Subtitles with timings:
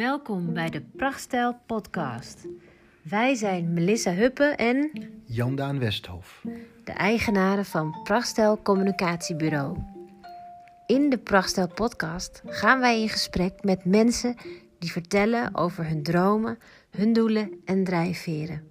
[0.00, 2.46] Welkom bij de Prachtstijl podcast.
[3.02, 4.90] Wij zijn Melissa Huppe en
[5.24, 6.44] Jandaan Westhof.
[6.84, 9.76] de eigenaren van Prachtstijl Communicatiebureau.
[10.86, 14.36] In de Prachtstijl podcast gaan wij in gesprek met mensen
[14.78, 16.58] die vertellen over hun dromen,
[16.90, 18.62] hun doelen en drijfveren.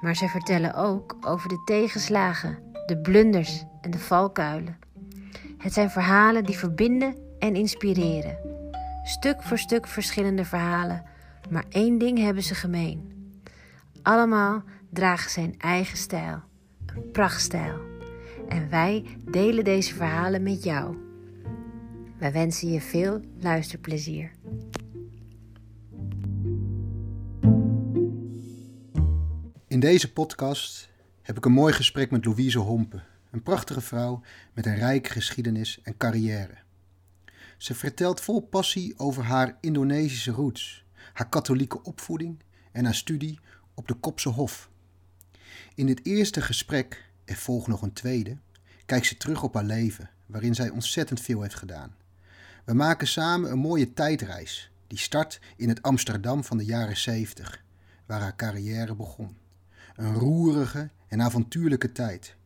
[0.00, 4.78] Maar ze vertellen ook over de tegenslagen, de blunders en de valkuilen.
[5.58, 8.49] Het zijn verhalen die verbinden en inspireren.
[9.02, 11.02] Stuk voor stuk verschillende verhalen,
[11.50, 13.12] maar één ding hebben ze gemeen.
[14.02, 16.42] Allemaal dragen zijn eigen stijl,
[16.86, 17.80] een prachtstijl.
[18.48, 20.96] En wij delen deze verhalen met jou.
[22.18, 24.32] Wij wensen je veel luisterplezier.
[29.68, 30.88] In deze podcast
[31.22, 34.22] heb ik een mooi gesprek met Louise Hompen, een prachtige vrouw
[34.54, 36.68] met een rijke geschiedenis en carrière.
[37.60, 43.38] Ze vertelt vol passie over haar Indonesische roots, haar katholieke opvoeding en haar studie
[43.74, 44.70] op de Kopse Hof.
[45.74, 48.36] In dit eerste gesprek, er volgt nog een tweede,
[48.86, 51.94] kijkt ze terug op haar leven, waarin zij ontzettend veel heeft gedaan.
[52.64, 57.64] We maken samen een mooie tijdreis, die start in het Amsterdam van de jaren 70,
[58.06, 59.36] waar haar carrière begon.
[59.94, 62.36] Een roerige en avontuurlijke tijd.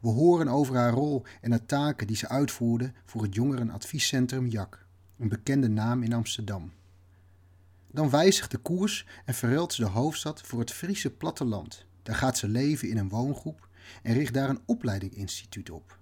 [0.00, 4.86] We horen over haar rol en de taken die ze uitvoerde voor het jongerenadviescentrum JAK,
[5.18, 6.72] een bekende naam in Amsterdam.
[7.90, 11.86] Dan wijzigt de koers en verruilt ze de hoofdstad voor het Friese platteland.
[12.02, 13.68] Daar gaat ze leven in een woongroep
[14.02, 15.98] en richt daar een opleidinginstituut op.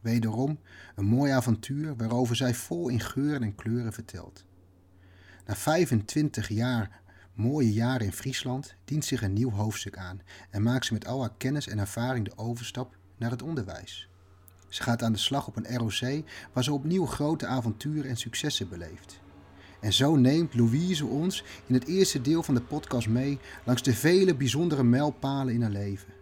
[0.00, 0.58] Wederom
[0.94, 4.44] een mooi avontuur waarover zij vol in geuren en kleuren vertelt.
[5.46, 7.00] Na 25 jaar
[7.34, 10.20] mooie jaren in Friesland dient zich een nieuw hoofdstuk aan
[10.50, 14.08] en maakt ze met al haar kennis en ervaring de overstap naar het onderwijs.
[14.68, 18.68] Ze gaat aan de slag op een ROC waar ze opnieuw grote avonturen en successen
[18.68, 19.20] beleeft.
[19.80, 23.94] En zo neemt Louise ons in het eerste deel van de podcast mee langs de
[23.94, 26.12] vele bijzondere mijlpalen in haar leven.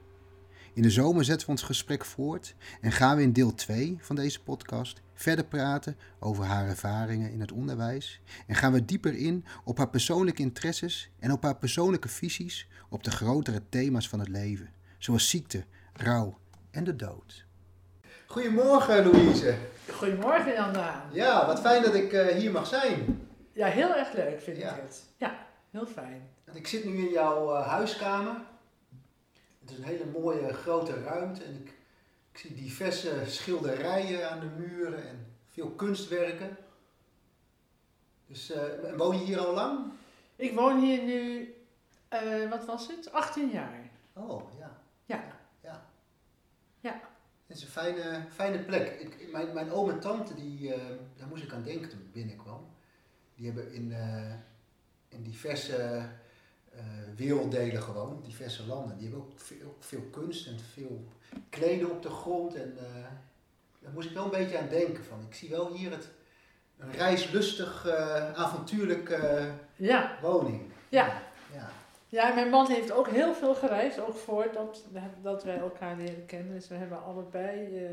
[0.72, 4.16] In de zomer zetten we ons gesprek voort en gaan we in deel 2 van
[4.16, 9.44] deze podcast verder praten over haar ervaringen in het onderwijs en gaan we dieper in
[9.64, 14.28] op haar persoonlijke interesses en op haar persoonlijke visies op de grotere thema's van het
[14.28, 16.38] leven, zoals ziekte, rouw
[16.70, 17.44] en de dood.
[18.26, 19.54] Goedemorgen Louise.
[19.92, 21.03] Goedemorgen Jan Daan.
[21.12, 23.28] Ja, wat fijn dat ik eh, hier mag zijn.
[23.53, 24.75] Ja, heel erg leuk vind Ja.
[24.75, 25.04] ik het.
[25.16, 26.28] Ja, heel fijn.
[26.53, 28.34] Ik zit nu in jouw eh, huiskamer.
[29.60, 31.72] Het is een hele mooie grote ruimte en ik,
[32.32, 36.56] ik zie diverse schilderijen aan de muren en veel kunstwerken.
[38.26, 38.62] Dus eh,
[38.97, 39.78] woon je hier al lang?
[40.37, 41.54] Ik woon hier nu,
[42.08, 43.12] eh, wat was het?
[43.12, 43.91] 18 jaar.
[44.12, 44.42] Oh.
[46.80, 47.00] Ja.
[47.46, 49.00] Het is een fijne, fijne plek.
[49.00, 50.80] Ik, mijn, mijn oom en tante, die, eh,
[51.16, 52.66] daar moest ik aan denken toen ik binnenkwam.
[53.34, 54.32] Die hebben in, eh,
[55.08, 56.08] in diverse
[56.72, 56.84] eh,
[57.16, 58.98] werelddelen gewoond, diverse landen.
[58.98, 61.04] Die hebben ook veel, veel kunst en veel
[61.48, 62.54] kleden op de grond.
[62.54, 62.78] En
[63.78, 65.04] daar moest ik wel een beetje aan denken.
[65.04, 65.20] Van.
[65.28, 66.08] Ik zie wel hier het,
[66.78, 67.88] een reislustig,
[68.34, 69.08] avontuurlijk
[69.76, 70.19] Ja.
[70.22, 70.72] woning.
[70.88, 71.22] Ja.
[71.52, 71.70] ja.
[72.10, 74.84] Ja, mijn man heeft ook heel veel gereisd, ook voordat
[75.22, 76.53] dat wij elkaar leren kennen.
[76.53, 77.91] Dus we hebben allebei, eh,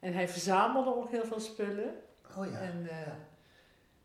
[0.00, 1.94] en hij verzamelde ook heel veel spullen.
[2.36, 2.58] Oh ja.
[2.58, 3.16] En ja.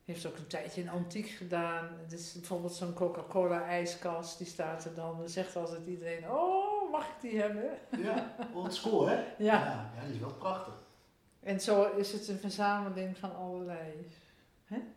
[0.06, 1.90] heeft ook een tijdje in antiek gedaan.
[2.10, 5.18] Is bijvoorbeeld zo'n Coca-Cola ijskast, die staat er dan.
[5.18, 7.70] Dan zegt altijd iedereen, oh, mag ik die hebben?
[7.98, 9.16] Ja, old school hè?
[9.38, 9.54] Ja.
[9.54, 9.92] ja.
[9.96, 10.74] Ja, die is wel prachtig.
[11.40, 14.08] En zo is het een verzameling van allerlei.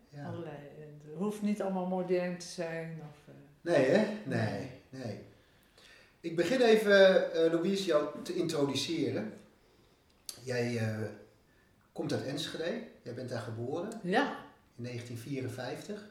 [0.08, 0.26] Ja.
[0.26, 0.56] allerlei.
[0.78, 3.02] En Het hoeft niet allemaal modern te zijn.
[3.10, 3.25] Of,
[3.66, 4.06] Nee hè?
[4.24, 5.20] Nee, nee.
[6.20, 9.32] Ik begin even, eh Louise, jou te introduceren.
[10.42, 10.98] Jij eh,
[11.92, 12.82] komt uit Enschede.
[13.02, 14.44] Jij bent daar geboren ja,
[14.76, 16.04] in 1954.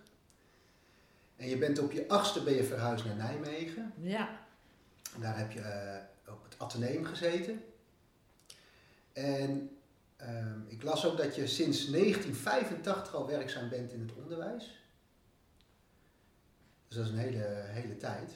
[1.36, 3.94] En je bent op je achtste ben je verhuisd naar Nijmegen.
[4.02, 4.40] ja,
[5.16, 7.64] En daar heb je eh, op het Atheneum gezeten.
[9.14, 9.78] En
[10.18, 14.85] ehm, ik las ook dat je sinds 1985 al werkzaam bent in het onderwijs.
[16.88, 18.32] Dus dat is een hele, hele tijd.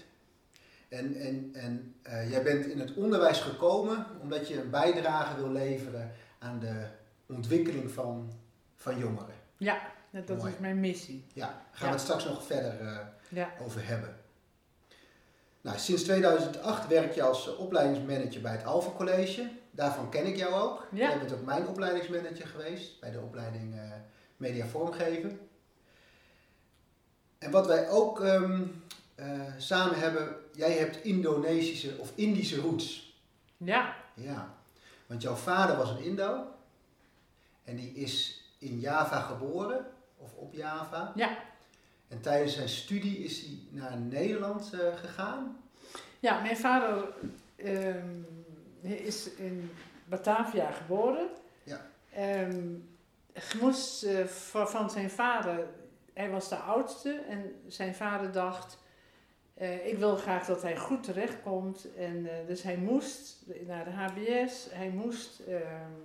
[0.89, 5.51] En, en, en eh, jij bent in het onderwijs gekomen omdat je een bijdrage wil
[5.51, 6.87] leveren aan de
[7.25, 8.31] ontwikkeling van,
[8.75, 9.35] van jongeren.
[9.57, 11.25] ja, dat is mijn missie.
[11.33, 12.97] Ja, daar gaan we het straks nog verder eh,
[13.29, 14.15] Ja, over hebben.
[15.61, 19.51] Nou, sinds 2008 werk je als opleidingsmanager bij het Alpha College.
[19.71, 20.87] Daarvan ken ik jou ook.
[20.91, 21.09] Ja.
[21.09, 23.81] Jij bent ook mijn opleidingsmanager geweest bij de opleiding eh,
[24.37, 25.39] Media Vormgeven.
[27.39, 28.62] En wat wij ook ehm,
[29.15, 33.18] eh, samen hebben, jij hebt Indonesische of Indische roots.
[33.57, 34.53] ja, Ja,
[35.06, 36.47] want jouw vader was een Indo
[37.63, 39.86] en die is in Java geboren,
[40.18, 41.12] of op Java.
[41.15, 41.38] ja,
[42.07, 45.57] En tijdens zijn studie is hij naar Nederland uh, gegaan?
[46.19, 47.13] Ja, mijn vader
[47.56, 48.21] ehm,
[48.81, 49.71] is in
[50.06, 51.27] Batavia geboren.
[51.63, 51.85] Ja.
[52.18, 52.89] Um,
[53.59, 55.68] moest uh, van zijn vader,
[56.19, 58.77] hij was de oudste en zijn vader dacht,
[59.62, 61.88] uh, ik wil graag dat hij goed terechtkomt.
[61.98, 65.56] En, uh, dus hij moest naar de HBS, hij moest uh,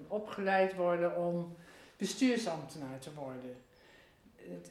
[0.08, 1.56] opgeleid worden om
[1.96, 3.56] bestuursambtenaar te worden.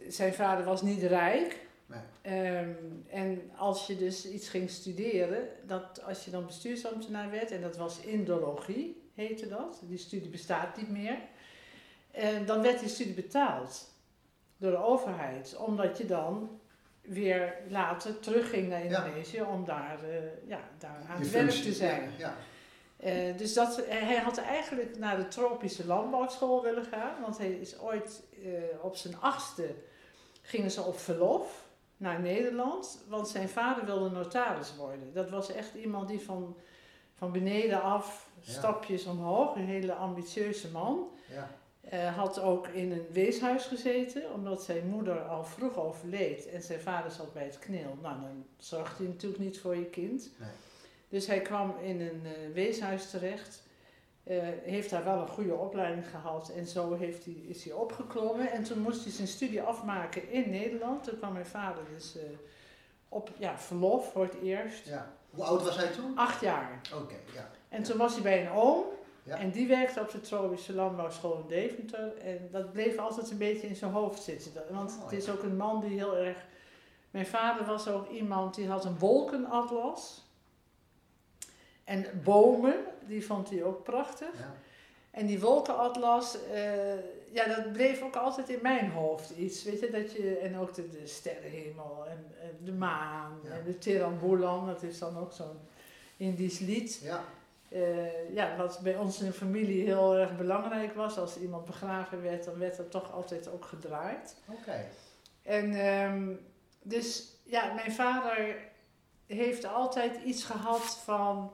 [0.07, 1.59] zijn vader was niet rijk.
[1.85, 2.57] Nee.
[2.57, 7.61] Um, en als je dus iets ging studeren, dat als je dan bestuursambtenaar werd, en
[7.61, 11.17] dat was indologie, heette dat, die studie bestaat niet meer,
[12.11, 13.92] en dan werd die studie betaald
[14.63, 16.59] door de overheid, omdat je dan
[17.01, 19.45] weer later terugging naar Indonesië ja.
[19.45, 22.11] om daar, uh, ja, daar aan het werk te zijn.
[22.17, 22.35] Ja,
[23.03, 27.51] uh, dus dat, uh, hij had eigenlijk naar de tropische landbouwschool willen gaan, want hij
[27.51, 28.23] is ooit
[28.81, 29.75] op zijn achtste
[30.41, 31.65] gingen ze op verlof
[31.97, 35.13] naar Nederland, want zijn vader wilde notaris worden.
[35.13, 36.55] Dat was echt iemand die van,
[37.13, 41.09] van beneden af, stapjes omhoog, een hele ambitieuze man.
[41.91, 46.79] Uh, had ook in een weeshuis gezeten, omdat zijn moeder al vroeg overleed en zijn
[46.79, 47.97] vader zat bij het kneel.
[48.01, 50.29] Nou, dan zorgt hij natuurlijk niet voor je kind.
[50.37, 50.49] Nee.
[51.09, 53.63] Dus hij kwam in een uh, weeshuis terecht,
[54.23, 58.51] uh, heeft daar wel een goede opleiding gehad en zo heeft hij, is hij opgeklommen.
[58.51, 61.03] En toen moest hij zijn studie afmaken in Nederland.
[61.03, 62.17] Toen kwam mijn vader dus
[63.09, 64.85] op ja, verlof voor het eerst.
[64.85, 65.13] Ja.
[65.29, 66.17] Hoe oud was hij toen?
[66.17, 66.81] Acht jaar.
[66.93, 67.49] Oké, ja.
[67.69, 67.85] En ja.
[67.85, 68.83] toen was hij bij een oom.
[69.23, 69.37] Ja.
[69.37, 72.17] En die werkte op de tropische landbouwschool in Deventer.
[72.17, 74.51] En dat bleef altijd een beetje in zijn hoofd zitten.
[74.69, 76.37] Want Oh, het is ook een man die heel erg...
[77.11, 80.23] Mijn vader was ook iemand die had een wolkenatlas.
[81.83, 82.75] En bomen,
[83.07, 84.39] die vond hij ook prachtig.
[84.39, 84.55] Ja.
[85.11, 86.95] En die wolkenatlas, eh,
[87.31, 89.63] ja, dat bleef ook altijd in mijn hoofd iets.
[89.63, 93.49] Weet je, dat je, en ook de, de sterrenhemel en, en de maan Ja.
[93.51, 95.59] en de Tirambulan, dat is dan ook zo'n
[96.17, 96.99] Indisch lied.
[97.03, 97.23] Ja.
[97.73, 101.17] Eh, ja, wat bij ons in de familie heel erg belangrijk was.
[101.17, 104.35] Als iemand begraven werd, dan werd er toch altijd ook gedraaid.
[104.47, 104.85] Oké.
[105.41, 106.31] En ehm,
[106.81, 108.55] dus ja, mijn vader
[109.27, 111.51] heeft altijd iets gehad van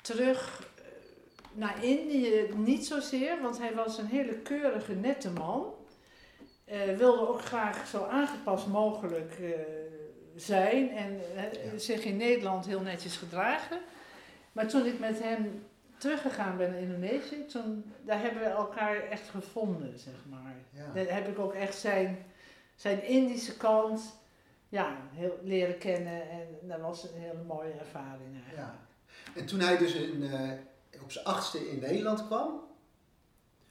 [0.00, 0.82] terug eh,
[1.52, 2.48] naar Indië.
[2.54, 5.74] Niet zozeer, want hij was een hele keurige, nette man.
[6.64, 9.38] Eh, wilde ook graag zo aangepast mogelijk
[10.36, 11.78] zijn en Ja.
[11.78, 13.80] zich in Nederland heel netjes gedragen.
[14.56, 15.64] Maar toen ik met hem
[15.98, 20.54] teruggegaan ben naar Indonesië, toen, daar hebben we elkaar echt gevonden, zeg maar.
[20.70, 20.92] Ja.
[20.94, 22.26] Daar heb ik ook echt zijn,
[22.74, 24.14] zijn Indische kant
[24.68, 28.72] ja, heel, leren kennen en dat was een hele mooie ervaring eigenlijk.
[29.34, 29.40] Ja.
[29.40, 30.50] En toen hij dus in, eh,
[31.02, 32.60] op zijn achtste in Nederland kwam,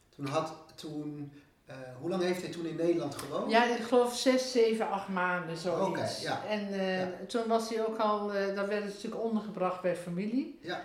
[0.10, 1.32] toen had, toen,
[1.66, 3.52] eh, hoe lang heeft hij toen in Nederland gewoond?
[3.52, 6.18] Ja, ik geloof zes, zeven, acht maanden zoiets.
[6.18, 6.46] Oké, ja.
[6.48, 7.12] En eh, Ja.
[7.28, 10.60] toen was hij ook al, eh dan werd het natuurlijk ondergebracht bij familie.
[10.62, 10.82] Ja.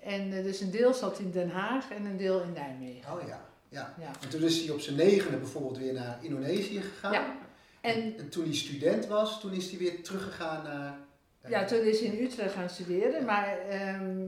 [0.00, 3.12] En dus een deel zat in Den Haag en een deel in Nijmegen.
[3.12, 3.94] Oh ja, ja.
[3.98, 4.10] Ja.
[4.22, 7.12] En toen is hij op zijn negende bijvoorbeeld weer naar Indonesië gegaan.
[7.12, 7.36] Ja.
[7.80, 10.98] En En toen hij student was, toen is hij weer teruggegaan naar...
[11.48, 13.24] ja, toen is hij in Utrecht gaan studeren, Ja.
[13.24, 14.26] maar ehm,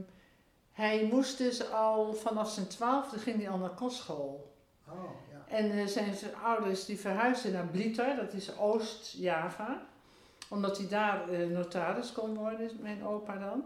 [0.71, 4.53] hij moest dus al vanaf zijn twaalfde ging hij al naar kostschool.
[4.89, 5.34] Oh, ja.
[5.47, 9.81] En eh, zijn zijn ouders die verhuisden naar Blitar, dat is Oost-Java.
[10.49, 13.65] Omdat hij daar eh, notaris kon worden, mijn opa dan.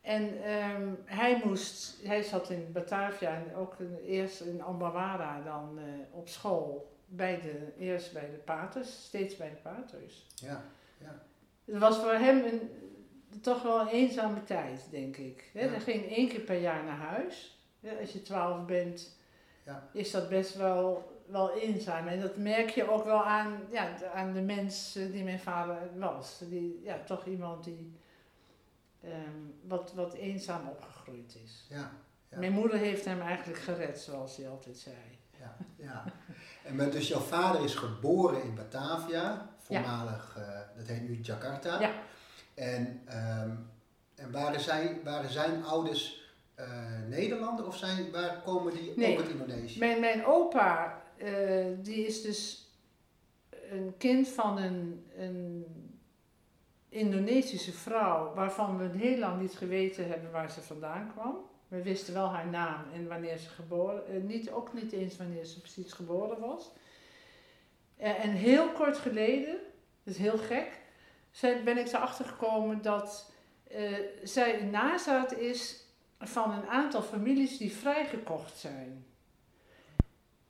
[0.00, 5.78] En ehm, hij moest, hij zat in Batavia en ook in- eerst in Ambawara dan
[5.78, 6.92] eh, op school.
[7.06, 10.26] Bij de, eerst bij de paters, steeds bij de paters.
[10.34, 10.64] Ja,
[11.00, 11.22] ja.
[11.64, 12.70] Het was voor hem een,
[13.40, 15.50] toch wel een eenzame tijd, denk ik.
[15.52, 15.64] Hè?
[15.64, 15.68] Ja.
[15.70, 17.58] Hij ging één keer per jaar naar huis.
[18.00, 19.16] Als je twaalf bent,
[19.64, 19.88] Ja.
[19.92, 22.06] is dat best wel, wel eenzaam.
[22.08, 25.40] En dat merk je ook wel aan, ja, de- aan de mens eh, die mijn
[25.40, 26.38] vader was.
[26.48, 27.92] Die, ja, toch iemand die
[29.02, 31.66] ehm, wat, wat eenzaam opgegroeid is.
[31.68, 31.90] Ja,
[32.28, 32.38] ja.
[32.38, 34.96] Mijn moeder heeft hem eigenlijk gered, zoals hij altijd zei.
[35.40, 36.04] ja, ja.
[36.64, 41.80] En maar dus jouw vader is geboren in Batavia, voormalig, eh, dat heet nu Jakarta.
[41.80, 41.92] Ja.
[42.54, 43.50] En, ehm,
[44.14, 46.23] en waren, zijn, waren zijn ouders
[46.54, 49.12] eh Nederlander of zijn, waar komen die Nee.
[49.12, 49.78] ook uit Indonesië?
[49.78, 52.68] Mijn, mijn opa, eh, die is dus
[53.70, 55.66] een kind van een, een
[56.88, 61.36] Indonesische vrouw, waarvan we heel lang niet geweten hebben waar ze vandaan kwam.
[61.68, 65.44] We wisten wel haar naam en wanneer ze geboren, eh, niet, ook niet eens wanneer
[65.44, 66.70] ze precies geboren was.
[67.96, 69.56] En heel kort geleden,
[70.02, 70.80] dat is heel gek,
[71.30, 73.32] zijn- ben ik erachter gekomen dat
[74.22, 75.83] zij een nazaat is
[76.24, 79.04] van een aantal families die vrijgekocht zijn.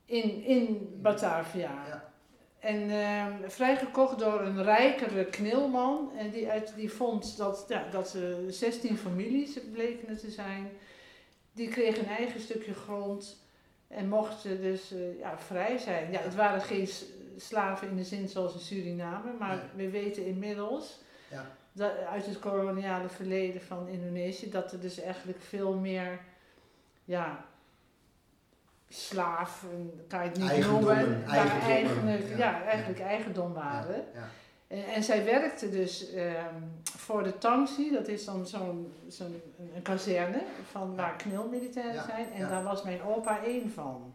[0.05, 1.85] In, in Batavia.
[1.87, 2.13] Ja.
[2.59, 6.11] En ehm, vrijgekocht door een rijkere knilman.
[6.17, 10.69] En die, uit, die vond dat, ja, dat ze 16 families bleken het te zijn.
[11.51, 13.43] Die kregen een eigen stukje grond.
[13.87, 16.11] En mochten dus eh, ja, vrij zijn.
[16.11, 16.89] Ja, het waren geen
[17.37, 19.33] slaven in de zin zoals in Suriname.
[19.39, 21.55] Maar we weten inmiddels Ja.
[21.75, 24.49] Dat, uit het koloniale verleden van Indonesië.
[24.49, 26.19] Dat er dus eigenlijk veel meer...
[27.03, 27.45] Ja,
[28.89, 29.65] slaaf,
[30.07, 31.27] kan je het niet Eigendommen, noemen.
[31.27, 32.37] Eigendommen, eigenlijk, ja.
[32.37, 34.03] ja, eigenlijk eigendom waren.
[34.13, 34.29] Ja.
[34.67, 36.61] En, en zij werkte dus ehm,
[36.97, 39.41] voor de Tangsi, dat is dan zo'n zo'n
[39.75, 40.41] een, kazerne
[40.71, 42.31] van waar knilmilitairen zijn.
[42.33, 44.13] En daar was mijn opa één van.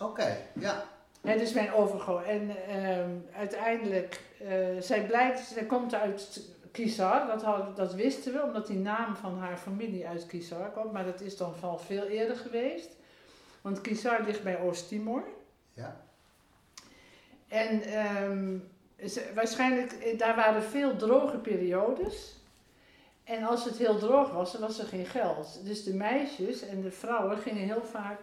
[0.00, 0.84] Oké, ja.
[1.20, 2.24] Hè, dus mijn overgroot.
[2.24, 4.48] En ehm, uiteindelijk, eh,
[4.80, 6.42] zij blijkt, zij komt uit
[6.72, 10.92] Kisar, dat, had, dat wisten we, omdat die naam van haar familie uit Kisar komt.
[10.92, 12.96] Maar dat is dan al veel eerder geweest.
[13.60, 15.22] Want Kisar ligt bij Oost-Timor.
[15.74, 15.96] Ja.
[17.48, 18.58] En ehm,
[19.08, 22.36] ze- waarschijnlijk, eh, daar waren veel droge periodes.
[23.24, 25.60] En als het heel droog was, dan was er geen geld.
[25.64, 28.20] Dus de meisjes en de vrouwen gingen heel vaak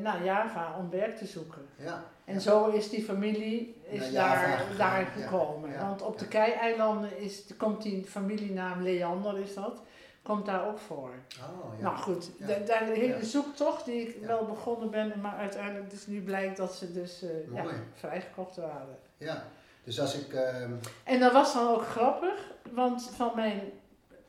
[0.00, 1.66] naar Java om werk te zoeken.
[1.76, 2.04] Ja.
[2.24, 5.70] En zo is die familie is daar, daar gekomen.
[5.70, 6.28] ja, Want op de.
[6.28, 9.82] Kei-eilanden is, komt die familienaam Leander, is dat,
[10.22, 11.10] komt daar ook voor.
[11.40, 11.82] Oh, ja.
[11.82, 12.30] Nou goed,
[12.66, 16.74] daar de hele zoektocht die ik wel begonnen ben, maar uiteindelijk dus nu blijkt dat
[16.74, 17.74] ze dus eh, ja, Mooi.
[17.94, 18.98] vrijgekocht waren.
[19.16, 19.44] ja.
[19.84, 20.32] Dus als ik...
[20.32, 20.72] ehm,
[21.04, 23.60] En dat was dan ook grappig, want van mijn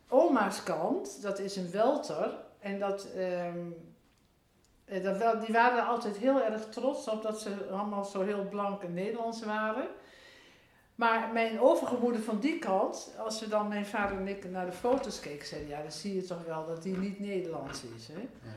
[0.08, 3.54] oma's kant, dat is een welter, en dat, ehm, eh,
[5.00, 8.48] dat wel, die waren er altijd heel erg trots op dat ze allemaal zo heel
[8.50, 9.88] blank en Nederlands waren.
[10.96, 14.72] Maar mijn overgemoeder van die kant, als we dan mijn vader en ik naar de
[14.72, 18.08] foto's keken, zeiden ja, dan zie je toch wel dat die niet Nederlands is.
[18.08, 18.20] Hè?
[18.20, 18.52] Ja.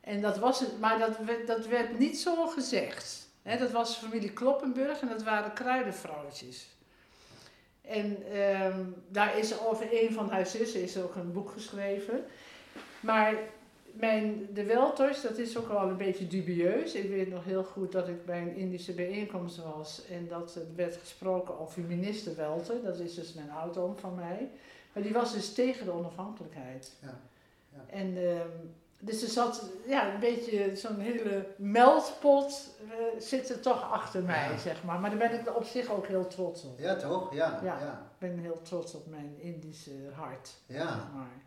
[0.00, 3.28] En dat was het, maar dat werd, dat werd niet zo gezegd.
[3.42, 6.68] Hè, dat was familie Kloppenburg en dat waren kruidenvrouwtjes.
[7.80, 12.24] En ehm, daar is over een van haar zussen is ook een boek geschreven.
[13.00, 13.34] Maar
[13.98, 16.94] mijn, de Welters, dat is ook wel een beetje dubieus.
[16.94, 20.62] Ik weet nog heel goed dat ik bij een Indische bijeenkomst was en dat er
[20.76, 22.82] werd gesproken over minister Welter.
[22.82, 24.50] Dat is dus mijn oudoom van mij.
[24.92, 26.92] Maar die was dus tegen de onafhankelijkheid.
[27.02, 27.20] Ja,
[27.72, 27.84] ja.
[27.96, 28.48] En ehm,
[29.00, 34.50] dus er zat ja, een beetje zo'n hele meldpot eh, zit er toch achter mij,
[34.50, 34.56] Ja.
[34.58, 35.00] zeg maar.
[35.00, 36.78] Maar daar ben ik op zich ook heel trots op.
[36.78, 37.34] ja, toch?
[37.34, 37.60] Ja.
[37.64, 37.78] Ja.
[37.80, 38.10] ja.
[38.12, 40.50] Ik ben heel trots op mijn Indische hart.
[40.66, 40.84] ja.
[40.94, 41.44] zeg Maar.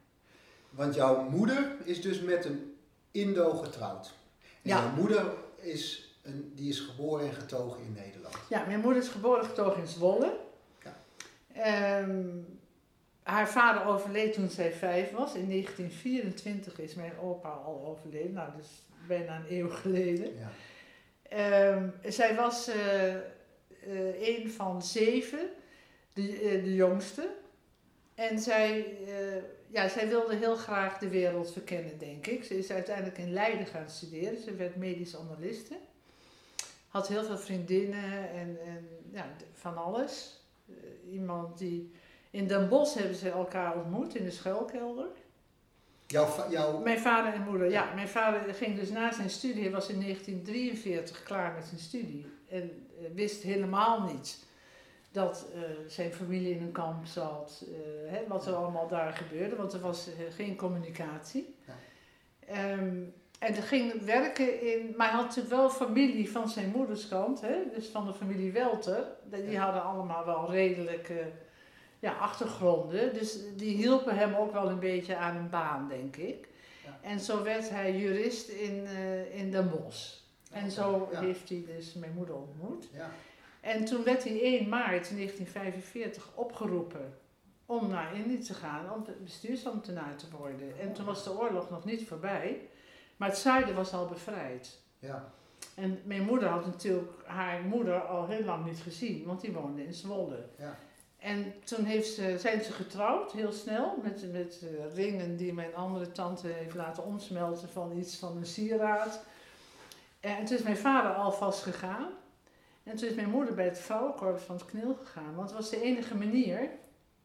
[0.70, 2.76] Want jouw moeder is dus met een
[3.12, 4.14] Indo getrouwd.
[4.42, 4.78] En Ja.
[4.78, 8.36] jouw moeder is, een, die is geboren en getogen in Nederland.
[8.50, 10.38] Ja, mijn moeder is geboren getogen in Zwolle.
[10.84, 10.98] Ja.
[11.54, 12.28] Ehm,
[13.24, 15.34] haar vader overleed toen zij vijf was.
[15.36, 18.34] In 1924 is mijn opa al overleden.
[18.34, 18.68] Nou, dus
[19.08, 20.32] bijna een eeuw geleden.
[20.38, 20.50] Ja.
[21.30, 23.22] Ehm, zij was eh, eh,
[24.22, 25.40] een van zeven,
[26.14, 27.30] de, eh, de jongste.
[28.20, 32.44] En zij, eh, ja, zij wilde heel graag de wereld verkennen, denk ik.
[32.44, 34.44] Ze is uiteindelijk in Leiden gaan studeren.
[34.44, 35.78] Ze werd medisch analiste.
[36.88, 40.40] Had heel veel vriendinnen en, en ja, van alles.
[40.68, 41.92] Eh, iemand die...
[42.32, 45.08] In Den Bosch hebben ze elkaar ontmoet, in de schuilkelder.
[46.08, 47.94] Jouw, jouw, Mijn vader en moeder, ja.
[47.94, 52.26] Mijn vader ging dus na zijn studie, hij was in 1943 klaar met zijn studie.
[52.50, 54.38] En eh, wist helemaal niet
[55.12, 59.56] dat eh, zijn familie in een kamp zat, eh, hè, wat er allemaal daar gebeurde,
[59.56, 61.56] want er was eh, geen communicatie.
[61.66, 61.74] Ja.
[62.48, 63.04] Ehm,
[63.39, 67.42] en hij ging werken in, maar hij had natuurlijk wel familie van zijn moeders kant,
[67.42, 69.04] hè, dus van de familie Welter.
[69.30, 69.63] Die Ja.
[69.63, 71.32] hadden allemaal wel redelijke
[72.00, 76.48] ja, achtergronden, dus die hielpen hem ook wel een beetje aan een baan, denk ik.
[76.86, 77.00] Ja.
[77.01, 78.86] En zo werd hij jurist in,
[79.32, 80.18] in Den Bosch.
[80.51, 82.88] En zo heeft hij dus mijn moeder ontmoet.
[83.70, 87.18] En toen werd hij 1 maart 1945 opgeroepen
[87.66, 90.80] om naar Indië te gaan, om bestuursambtenaar te worden.
[90.80, 92.68] En toen was de oorlog nog niet voorbij,
[93.18, 94.80] maar het zuiden was al bevrijd.
[95.00, 95.32] ja.
[95.76, 99.86] En mijn moeder had natuurlijk haar moeder al heel lang niet gezien, want die woonde
[99.86, 100.46] in Zwolle.
[100.58, 100.78] Ja.
[101.18, 105.76] En toen heeft ze, zijn ze getrouwd, heel snel, met, met eh, ringen die mijn
[105.76, 109.24] andere tante heeft laten omsmelten van iets van een sieraad.
[110.20, 112.12] En toen is mijn vader alvast gegaan.
[112.89, 115.69] En toen is mijn moeder bij het vrouwenkorps van het KNIL gegaan, want het was
[115.69, 116.69] de enige manier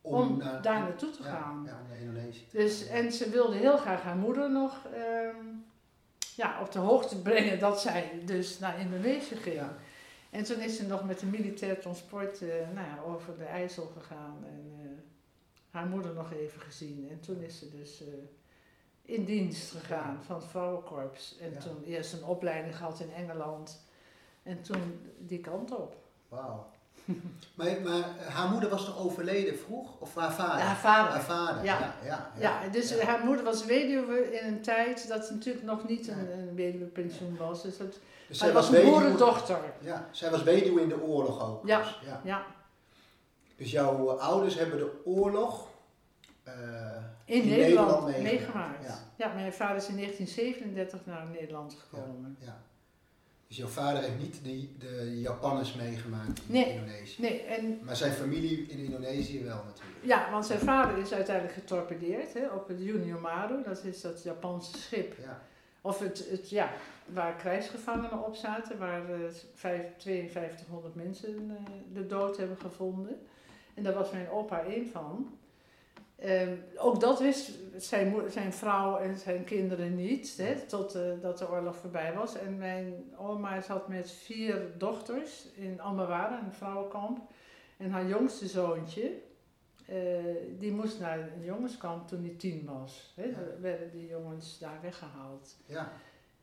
[0.00, 1.62] om naar- daar naartoe te ja, gaan.
[1.66, 2.46] Ja, naar Indonesië.
[2.50, 5.46] Dus, en ze wilde heel graag haar moeder nog ehm,
[6.36, 9.56] ja, op de hoogte brengen dat zij dus naar Indonesië ging.
[9.56, 9.76] Ja.
[10.30, 13.92] En toen is ze nog met een militair transport eh, nou ja, over de IJssel
[13.96, 14.88] gegaan en eh,
[15.70, 17.08] haar moeder nog even gezien.
[17.10, 18.08] En toen is ze dus eh,
[19.02, 21.38] in dienst gegaan van het vrouwenkorps.
[21.38, 23.84] En toen eerst een opleiding gehad in Engeland
[24.44, 25.96] en toen die kant op.
[26.28, 26.66] Wauw.
[27.56, 30.00] maar, maar haar moeder was toch overleden vroeg?
[30.00, 30.60] Of haar vader?
[30.64, 31.12] Haar vader.
[31.12, 31.78] Haar vader, Ja.
[31.78, 31.94] ja.
[32.04, 32.30] ja,
[32.62, 33.04] Ja, dus ja.
[33.04, 37.36] haar moeder was weduwe in een tijd dat het natuurlijk nog niet een, een weduwepensioen
[37.36, 37.62] was.
[37.62, 37.98] Dus dat,
[38.28, 39.58] Dus zij het was een boerendochter.
[39.80, 41.66] Ja, zij was weduwe in de oorlog ook.
[41.66, 41.78] Ja.
[41.78, 42.20] Dus, ja.
[42.24, 42.46] Ja,
[43.56, 45.68] dus jouw ouders hebben de oorlog
[46.42, 46.54] eh,
[47.24, 48.22] in, Nederland, meegemaakt.
[48.22, 48.84] meegemaakt.
[48.86, 48.98] Ja.
[49.16, 49.34] Ja.
[49.34, 52.36] mijn vader is in 1937 naar Nederland gekomen.
[52.40, 52.56] Ja.
[53.54, 56.72] Dus jouw vader heeft niet de, de Japanners meegemaakt in Nee.
[56.72, 57.20] Indonesië.
[57.22, 59.98] Nee, en Maar zijn familie in Indonesië wel natuurlijk.
[60.04, 64.78] ja, want zijn vader is uiteindelijk getorpedeerd hè, op het Juniomaru, dat is dat Japanse
[64.78, 65.14] schip.
[65.22, 65.42] Ja.
[65.80, 66.70] Of het, het ja,
[67.06, 69.18] waar krijgsgevangenen op zaten, waar eh,
[69.54, 73.18] vijf- 5200 mensen eh, de dood hebben gevonden.
[73.74, 75.38] En daar was mijn opa één van.
[76.24, 81.38] Ehm, ook dat wist zijn, zijn vrouw en zijn kinderen niet, hè, tot eh, dat
[81.38, 82.36] de oorlog voorbij was.
[82.36, 87.32] En mijn oma zat met vier dochters in Amawara, een vrouwenkamp.
[87.76, 89.12] En haar jongste zoontje,
[89.86, 89.96] eh,
[90.58, 93.12] die moest naar een jongenskamp toen hij tien was.
[93.16, 93.24] Hè.
[93.24, 93.38] Ja.
[93.60, 95.56] Werden die jongens daar weggehaald.
[95.66, 95.92] Ja,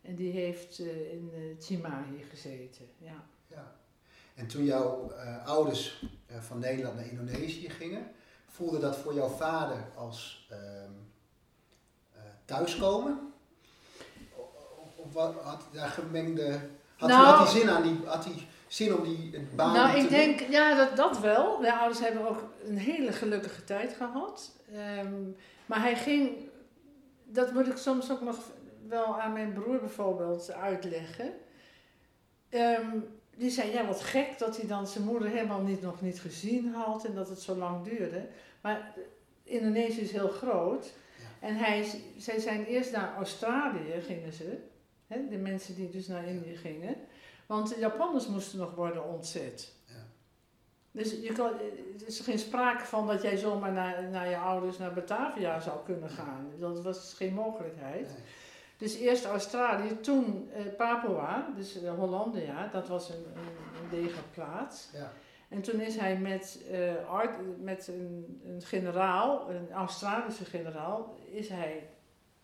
[0.02, 2.86] En die heeft eh, in uh, Chimahi gezeten.
[2.98, 3.24] Ja.
[3.48, 3.76] ja.
[4.36, 5.12] En toen jouw
[5.46, 6.06] ouders
[6.40, 8.12] van Nederland naar Indonesië gingen,
[8.52, 10.92] voelde dat voor jouw vader als ehm,
[12.14, 13.34] eh, thuiskomen?
[14.96, 16.60] Of, had hij daar gemengde.
[16.98, 18.00] Had, Nou- hij, had hij zin aan die.
[18.06, 20.12] Had hij zin om die baan Nou, te ik doen?
[20.12, 21.60] denk, ja, dat, dat wel.
[21.60, 24.52] Mijn ouders hebben ook een hele gelukkige tijd gehad.
[24.74, 25.14] Ehm,
[25.66, 26.38] maar hij ging,
[27.24, 28.38] dat moet ik soms ook nog
[28.88, 31.34] wel aan mijn broer bijvoorbeeld uitleggen.
[32.50, 32.98] Ehm,
[33.36, 36.74] die zei, ja, wat gek dat hij dan zijn moeder helemaal niet, nog niet gezien
[36.74, 38.28] had en dat het zo lang duurde.
[38.62, 38.94] Maar
[39.44, 40.94] Indonesië is heel groot.
[41.18, 41.48] Ja.
[41.48, 44.58] En hij, zij zijn eerst naar Australië, gingen ze.
[45.08, 46.96] Hè, de mensen die dus naar Indië gingen.
[47.46, 49.74] Want de Japanners moesten nog worden ontzet.
[49.86, 50.06] Ja.
[50.92, 51.52] Dus je kan,
[52.00, 55.84] er is geen sprake van dat jij zomaar naar, naar je ouders naar Batavia zou
[55.86, 56.52] kunnen gaan.
[56.60, 58.08] Dat was geen mogelijkheid.
[58.08, 58.24] Nee.
[58.82, 64.90] Dus eerst Australië, toen eh, Papua, dus eh, Hollandia, dat was een, een, een legerplaats.
[64.94, 65.12] Ja.
[65.50, 71.50] En toen is hij met, eh, Art, met een, een generaal, een Australische generaal, is
[71.50, 71.90] hij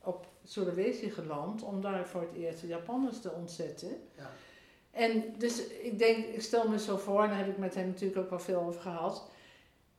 [0.02, 3.98] op Sulawesi geland om daar voor het eerst de Japanners te ontzetten.
[4.18, 4.30] Ja.
[4.92, 7.88] En dus ik denk, ik stel me zo voor, en daar heb ik met hem
[7.88, 9.30] natuurlijk ook wel veel over gehad.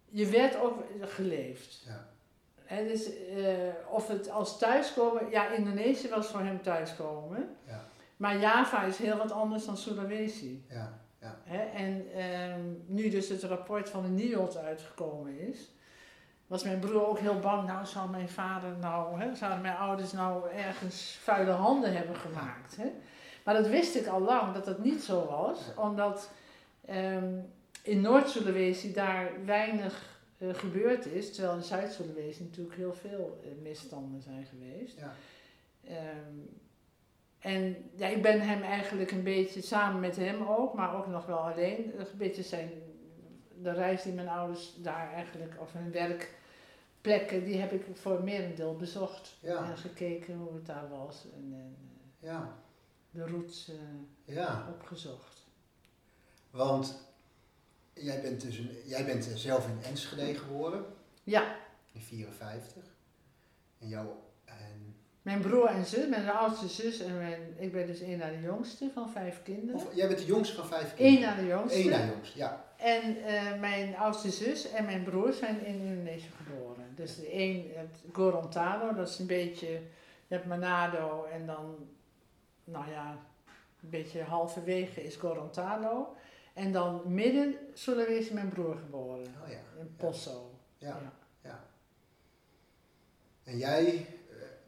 [0.08, 1.82] Je werd ook geleefd.
[1.86, 2.08] Ja.
[2.68, 3.44] Dus, eh,
[3.90, 7.56] of het als thuiskomen, ja, Indonesië was voor hem thuiskomen.
[7.66, 7.84] Ja.
[8.16, 10.64] Maar Java is heel wat anders dan Sulawesi.
[10.68, 10.98] Ja.
[11.20, 11.38] Ja.
[11.44, 11.58] Hè?
[11.58, 15.70] En ehm, nu dus het rapport van de NIOD uitgekomen is,
[16.46, 17.66] was mijn broer ook heel bang.
[17.66, 22.76] Nou, zou mijn vader nou, hè, zouden mijn ouders nou ergens vuile handen hebben gemaakt.
[22.76, 22.92] Hè?
[23.44, 26.30] Maar dat wist ik al lang dat dat niet zo was, omdat
[26.86, 27.34] ehm,
[27.82, 34.22] in Noord-Sulawesi daar weinig eh, gebeurd is, terwijl in Zuid-Sulawesi natuurlijk heel veel eh, misstanden
[34.22, 34.98] zijn geweest.
[34.98, 35.14] Ja.
[35.84, 36.34] Ehm,
[37.38, 41.26] en ja, ik ben hem eigenlijk een beetje samen met hem ook, maar ook nog
[41.26, 42.70] wel alleen, een beetje zijn,
[43.62, 48.76] de reis die mijn ouders daar eigenlijk, of hun werkplekken, die heb ik voor merendeel
[48.76, 49.36] bezocht.
[49.40, 49.70] Ja.
[49.70, 51.76] En gekeken hoe het daar was en, en
[52.20, 52.56] eh, Ja.
[53.10, 53.70] de roots
[54.24, 54.68] ja.
[54.72, 55.46] opgezocht.
[56.50, 57.07] Want
[58.00, 60.84] jij bent, dus een, jij bent zelf in Enschede geboren,
[61.24, 61.56] Ja,
[61.92, 62.82] in 54.
[63.78, 64.22] En jouw...
[64.44, 68.30] En, mijn broer en zus, mijn oudste zus en mijn, ik ben dus één na
[68.30, 69.74] de jongste van vijf kinderen.
[69.74, 71.36] of, jij bent de jongste van vijf Eén kinderen.
[71.36, 71.78] na de jongste.
[71.78, 72.64] Eén na jongste, ja.
[72.76, 76.84] En eh, mijn oudste zus en mijn broer zijn in Indonesië geboren.
[76.94, 79.70] Dus de het Gorontalo, dat is een beetje,
[80.26, 81.88] je hebt Manado en dan,
[82.64, 83.18] nou ja,
[83.82, 86.16] een beetje halverwege is Gorontalo.
[86.58, 89.58] En dan midden Sulawesi mijn broer geboren, Oh ja.
[89.80, 90.50] in Poso.
[90.78, 90.98] Ja.
[91.42, 91.64] Ja.
[93.44, 94.04] En jij eh,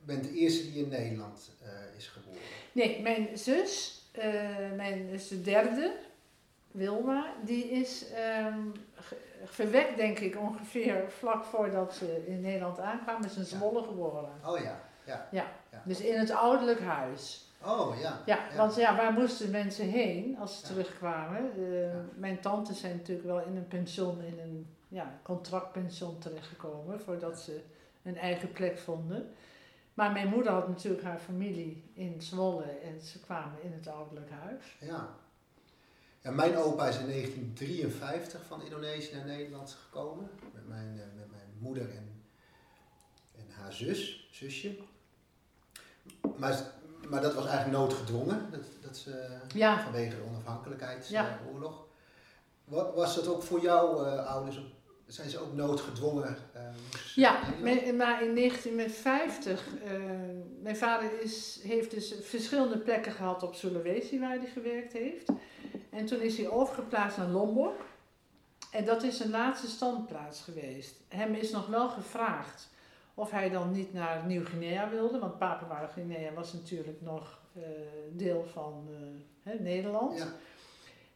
[0.05, 2.39] bent de eerste die in Nederland eh, is geboren.
[2.73, 5.97] Nee, mijn zus, eh, mijn is de derde,
[6.71, 8.05] Wilma, die is
[8.95, 14.33] ge- verwekt denk ik ongeveer vlak voordat ze in Nederland aankwam, is in Zwolle geboren.
[14.45, 14.81] Oh ja,
[15.31, 15.53] ja.
[15.85, 17.50] Dus in het ouderlijk huis.
[17.65, 18.23] Oh ja.
[18.27, 21.51] Ja, want ja, waar moesten mensen heen als ze terugkwamen?
[21.57, 21.97] Eh.
[22.15, 27.63] Mijn tantes zijn natuurlijk wel in een pension, in een ja, contractpension terechtgekomen voordat ze
[28.03, 29.35] een eigen plek vonden.
[29.95, 34.31] Maar mijn moeder had natuurlijk haar familie in Zwolle en ze kwamen in het ouderlijk
[34.31, 34.77] huis.
[34.81, 35.09] Ja.
[36.21, 36.31] ja.
[36.31, 40.31] Mijn opa is in 1953 van Indonesië naar Nederland gekomen.
[40.53, 42.25] Met mijn, eh, met mijn moeder en,
[43.37, 44.79] en haar zus, zusje.
[46.37, 46.73] Maar,
[47.11, 48.49] maar dat was eigenlijk noodgedwongen.
[48.51, 49.83] Dat, dat ze, Ja.
[49.83, 51.87] Vanwege de onafhankelijkheidsoorlog.
[52.65, 54.61] Wa- Was dat ook voor jouw eh, ouders?
[55.07, 56.37] Zijn ze ook noodgedwongen?
[56.53, 56.63] eh,
[57.15, 57.41] Ja,
[57.97, 59.91] maar in 1950, eh,
[60.63, 65.29] mijn vader is, heeft dus verschillende plekken gehad op Sulawesi waar hij gewerkt heeft.
[65.91, 67.75] En toen is hij overgeplaatst naar Lombok.
[68.71, 70.95] En dat is zijn laatste standplaats geweest.
[71.09, 72.69] Hem is nog wel gevraagd
[73.15, 77.63] of hij dan niet naar Nieuw-Guinea wilde, want Papua-Guinea was natuurlijk nog eh,
[78.13, 78.97] deel van eh,
[79.53, 80.19] hè, Nederland.
[80.19, 80.27] Ja,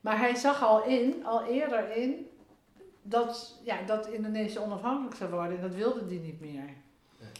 [0.00, 2.28] Maar hij zag al in, al eerder in,
[3.02, 6.68] dat, ja, dat Indonesië onafhankelijk zou worden en dat wilde hij niet meer.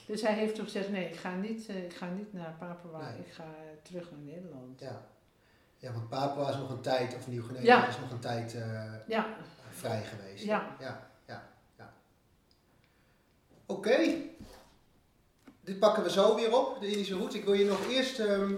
[0.07, 3.11] Dus hij heeft toen gezegd, nee, ik ga niet, eh, ik ga niet naar Papua,
[3.11, 3.19] Nee.
[3.19, 3.45] ik ga
[3.83, 4.81] terug naar Nederland.
[4.81, 5.01] ja.
[5.79, 7.87] ja, want Papua is nog een tijd, of Nieuw-Guinea Ja.
[7.89, 8.53] is nog een tijd
[9.07, 9.27] Ja,
[9.71, 10.45] vrij geweest.
[10.45, 10.77] Ja.
[10.81, 11.13] ja.
[13.67, 14.17] Oké.
[15.61, 17.39] Dit pakken we zo weer op, de Indische route.
[17.39, 18.53] Ik wil je nog eerst ehm,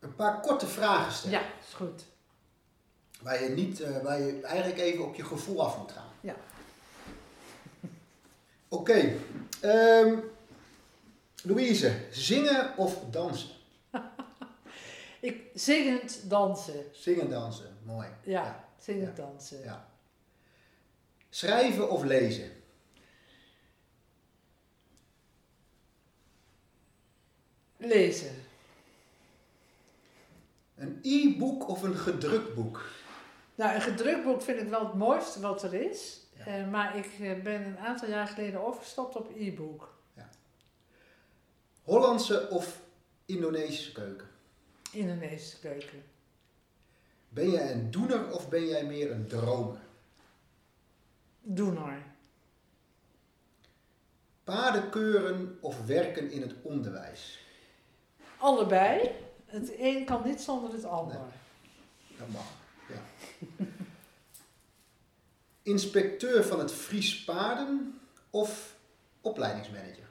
[0.00, 1.38] een paar korte vragen stellen.
[1.40, 2.04] ja, is goed.
[3.22, 6.08] Waar je, niet, eh, waar je eigenlijk even op je gevoel af moet gaan.
[6.20, 6.36] Ja.
[8.68, 9.14] Oké.
[9.60, 10.18] ehm,
[11.42, 13.48] Louise, zingen of dansen?
[15.20, 16.84] Ik, zingend dansen.
[16.92, 17.76] Zingen, dansen.
[17.82, 18.08] Mooi.
[18.22, 19.22] Ja, zingend Ja.
[19.24, 19.60] dansen.
[19.62, 19.88] Ja.
[21.30, 22.50] Schrijven of lezen?
[27.86, 28.34] Lezen.
[30.74, 32.84] Een e-book of een gedrukt boek?
[33.54, 36.20] Nou, een gedrukt boek vind ik wel het mooiste wat er is.
[36.36, 36.46] Ja.
[36.46, 39.94] Eh, maar ik eh, ben een aantal jaar geleden overgestapt op e-book.
[41.82, 42.80] Hollandse of
[43.26, 44.28] Indonesische keuken?
[44.92, 46.02] Indonesische keuken.
[47.28, 49.78] Ben jij een doener of ben jij meer een dromer?
[51.40, 52.02] Doener.
[54.44, 57.45] Paardenkeuren of werken in het onderwijs?
[58.38, 59.10] Allebei.
[59.46, 61.20] Het een kan niet zonder het ander.
[62.18, 62.46] Dat mag,
[62.88, 63.02] ja.
[65.72, 68.74] Inspecteur van het Fries Paarden of
[69.20, 70.08] opleidingsmanager?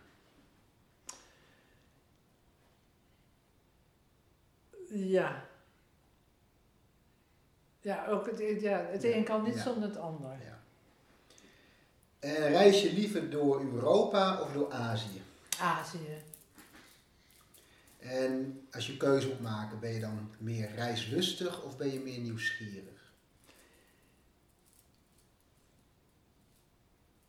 [4.89, 5.43] Ja.
[7.81, 9.61] Ja, ook het, ja, het Ja, een kan niet ja.
[9.61, 10.31] zonder het ander.
[10.31, 10.59] Ja.
[12.19, 15.23] En reis je liever door Europa of door Azië?
[15.59, 16.21] Azië.
[18.09, 22.19] En als je keuze moet maken, ben je dan meer reislustig of ben je meer
[22.19, 23.13] nieuwsgierig?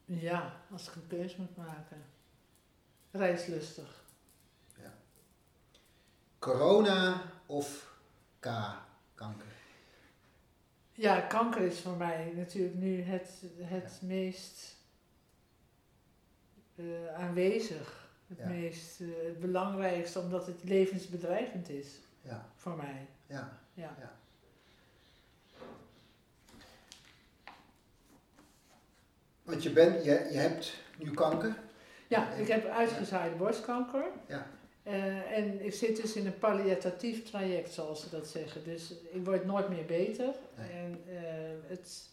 [0.04, 2.04] Ja, als ik een keuze moet maken.
[3.10, 4.04] Reislustig.
[6.38, 7.96] Corona of
[8.40, 8.48] K,
[9.14, 9.46] kanker?
[10.92, 14.76] Ja, kanker is voor mij natuurlijk nu het, het meest
[16.74, 18.05] eh, aanwezig.
[18.26, 18.46] Het Ja.
[18.46, 21.86] meest eh, het belangrijkste, omdat het levensbedreigend is
[22.22, 23.06] Ja, voor mij.
[23.26, 23.58] ja.
[23.74, 23.94] Ja.
[29.42, 31.56] Want je, bent, je, je hebt nu kanker.
[32.08, 34.04] Ja, ik heb uitgezaaide borstkanker.
[34.28, 34.46] Ja.
[34.82, 38.64] Eh, en ik zit dus in een palliatief traject, zoals ze dat zeggen.
[38.64, 40.34] Dus ik word nooit meer beter.
[40.56, 40.70] Nee.
[40.70, 42.08] En eh, het,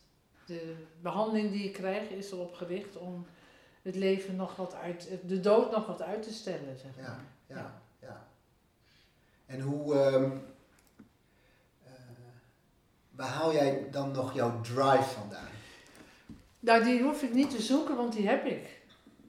[0.45, 3.26] de behandeling die ik krijg is erop gericht om
[3.84, 7.58] het leven nog wat uit, de dood nog wat uit te stellen, zeg Ja, maar.
[7.58, 8.28] ja, ja.
[9.46, 9.93] En hoe,
[13.12, 15.48] waar haal jij dan nog jouw drive vandaan?
[16.60, 18.82] Nou, die hoef ik niet te zoeken, want die heb ik.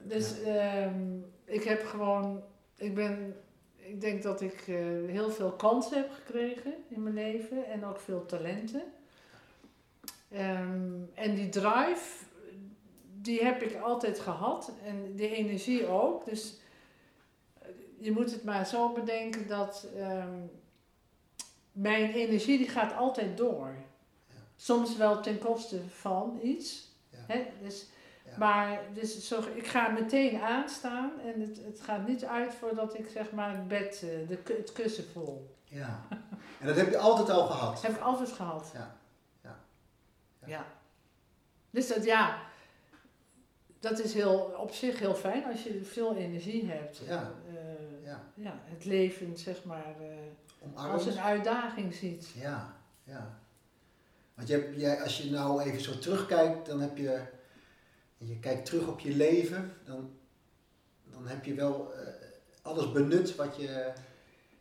[0.03, 2.43] Dus ehm, ik heb gewoon,
[2.75, 3.35] ik ben,
[3.75, 4.75] ik denk dat ik eh,
[5.07, 8.83] heel veel kansen heb gekregen in mijn leven en ook veel talenten.
[10.31, 12.24] Ehm, en die drive,
[13.25, 16.25] die heb ik altijd gehad en die energie ook.
[16.25, 16.57] Dus
[17.61, 20.39] eh, je moet het maar zo bedenken dat ehm,
[21.71, 23.75] mijn energie die gaat altijd door.
[24.27, 24.33] Ja.
[24.55, 26.91] Soms wel ten koste van iets.
[27.09, 27.17] Ja.
[27.27, 27.47] Hè?
[27.61, 27.85] Dus,
[28.25, 28.37] Ja.
[28.37, 33.07] Maar dus zo, ik ga meteen aanstaan en het, het gaat niet uit voordat ik
[33.09, 35.55] zeg maar het bed, eh, de, het kussen voel.
[35.63, 36.07] Ja.
[36.59, 37.73] En dat heb je altijd al gehad?
[37.73, 38.71] Dat heb ik altijd gehad.
[38.73, 38.97] Ja.
[40.45, 40.65] Ja.
[41.69, 42.39] Dus dat ja,
[43.89, 47.01] dat is heel, op zich heel fijn als je veel energie hebt.
[47.07, 47.31] Ja.
[47.47, 47.53] Eh,
[48.05, 48.21] Ja.
[48.33, 49.95] ja, het leven zeg maar
[50.75, 52.29] eh, als een uitdaging ziet.
[52.35, 53.37] Ja, ja.
[54.33, 57.21] Want je hebt, jij, als je nou even zo terugkijkt, dan heb je,
[58.17, 60.09] je kijkt terug op je leven, dan,
[61.03, 62.07] dan heb je wel eh,
[62.61, 63.91] alles benut wat je,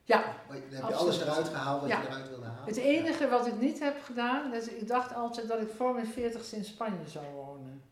[0.04, 0.96] Ja, dan heb je Absoluut.
[1.00, 2.00] alles eruit gehaald wat Ja.
[2.00, 2.64] je eruit wilde halen.
[2.64, 6.06] het enige wat ik niet heb gedaan, is ik dacht altijd dat ik voor mijn
[6.06, 7.82] veertigste in Spanje zou wonen.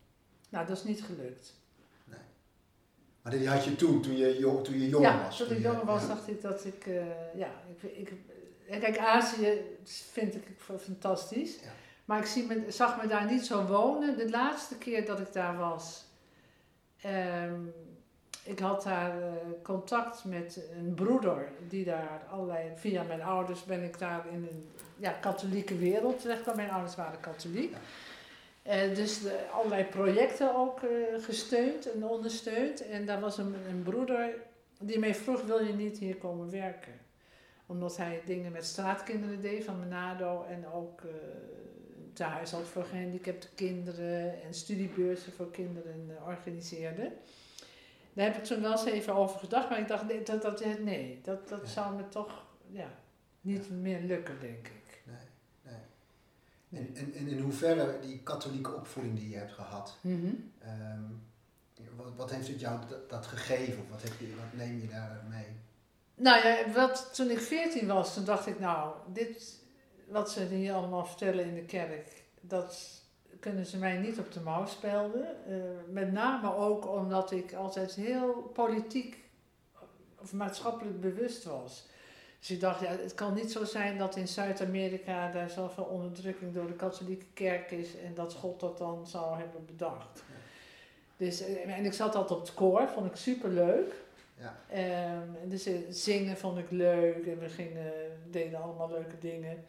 [0.53, 1.55] Nou, dat is niet gelukt.
[3.23, 5.37] Maar die had je toen, toen je, jong, toen je jonger ja, was.
[5.37, 6.09] toen toen ik jonger was, ja.
[6.09, 8.13] dacht ik dat ik, eh, ja, ik, ik,
[8.69, 10.47] en kijk, Azië vind ik
[10.81, 11.55] fantastisch.
[11.55, 11.71] Ja.
[12.05, 14.17] Maar ik zie me, zag me daar niet zo wonen.
[14.17, 16.05] De laatste keer dat ik daar was,
[17.01, 17.61] ehm,
[18.45, 19.29] ik had daar eh,
[19.63, 24.71] contact met een broeder die daar allerlei, via mijn ouders ben ik daar in een
[24.97, 26.55] ja, katholieke wereld terecht.
[26.55, 27.77] Mijn ouders waren katholiek.
[28.67, 30.91] Uh, dus de, allerlei projecten ook uh,
[31.25, 32.87] gesteund en ondersteund.
[32.89, 34.35] En daar was een, een broeder
[34.81, 36.93] die mij vroeg, wil je niet hier komen werken?
[37.67, 41.11] Omdat hij dingen met straatkinderen deed van Menado en ook uh,
[42.13, 47.13] thuis had voor gehandicapte kinderen en studiebeurzen voor kinderen organiseerde.
[48.13, 50.65] Daar heb ik toen wel eens even over gedacht, maar ik dacht, nee, dat, dat,
[50.81, 52.89] nee, dat, dat zou me toch ja,
[53.41, 54.82] niet meer lukken, denk ik.
[56.73, 60.53] En, en, en in hoeverre die katholieke opvoeding die je hebt gehad, -hmm.
[60.65, 61.23] um,
[61.97, 63.83] wat, wat, heeft het jou dat, dat gegeven?
[63.83, 65.47] Of wat, heb je, wat neem je daar mee?
[66.15, 69.61] Nou ja, wat, toen ik 14 was, toen dacht ik, nou, dit
[70.09, 73.03] wat ze hier allemaal vertellen in de kerk, dat
[73.41, 75.37] kunnen ze mij niet op de mouw spelden.
[75.49, 75.57] Uh,
[75.89, 79.25] met name ook omdat ik altijd heel politiek
[80.21, 81.87] of maatschappelijk bewust was.
[82.43, 86.55] Dus ik dacht, ja, het kan niet zo zijn dat in Zuid-Amerika daar zoveel onderdrukking
[86.55, 90.23] door de katholieke kerk is en dat God dat dan zou hebben bedacht.
[91.17, 93.95] Dus, eh, en ik zat altijd op het koor, vond ik super leuk.
[94.39, 94.57] Ja.
[95.17, 97.93] Um, dus eh, zingen vond ik leuk en we gingen,
[98.31, 99.65] deden allemaal leuke dingen.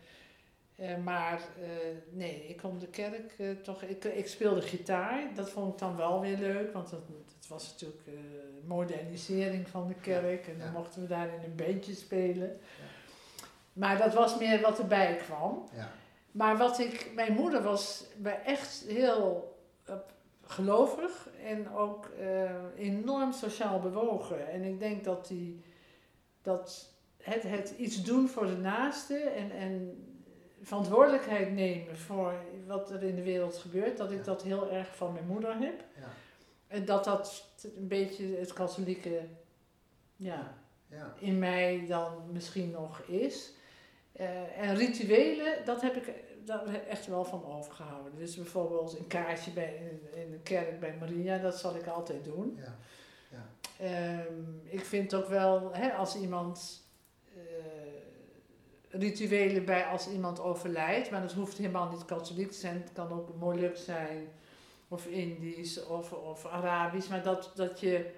[0.84, 1.68] Uh, maar uh,
[2.10, 3.82] nee, ik kom de kerk uh, toch.
[3.82, 7.72] Ik, ik speelde gitaar, dat vond ik dan wel weer leuk, want het, het was
[7.72, 8.02] natuurlijk
[8.66, 12.48] modernisering van de kerk en dan mochten we daar in een bandje spelen.
[12.48, 12.86] Ja.
[13.74, 15.68] Maar dat was meer wat erbij kwam.
[15.76, 15.92] Ja.
[16.32, 18.06] Maar wat ik, mijn moeder was
[18.46, 19.58] echt heel
[20.42, 22.10] gelovig en ook
[22.78, 24.52] enorm sociaal bewogen.
[24.52, 25.62] En ik denk dat die,
[26.42, 29.98] dat het, het iets doen voor de naaste en, en
[30.64, 32.34] verantwoordelijkheid nemen voor
[32.68, 35.84] wat er in de wereld gebeurt, dat ik dat heel erg van mijn moeder heb.
[36.00, 36.10] Ja.
[36.68, 37.46] En dat dat
[37.76, 39.22] een beetje het katholieke
[40.16, 40.54] ja,
[40.88, 41.14] ja.
[41.20, 43.52] in mij dan misschien nog is.
[44.20, 46.14] Uh, en rituelen, dat heb ik
[46.46, 48.16] daar echt wel van overgehouden.
[48.16, 52.24] Dus bijvoorbeeld een kaartje bij, in, in de kerk bij Maria, dat zal ik altijd
[52.24, 52.60] doen.
[52.60, 52.76] Ja.
[53.30, 54.24] Ja.
[54.26, 56.83] Um, ik vind ook wel, hè, als iemand
[58.94, 61.12] rituelen bij als iemand overlijdt.
[61.12, 62.76] Maar dat hoeft helemaal niet katholiek te zijn.
[62.76, 64.28] Het kan ook Moluk zijn,
[64.88, 67.08] of Indisch, of, of Arabisch.
[67.08, 68.12] Maar dat, dat je...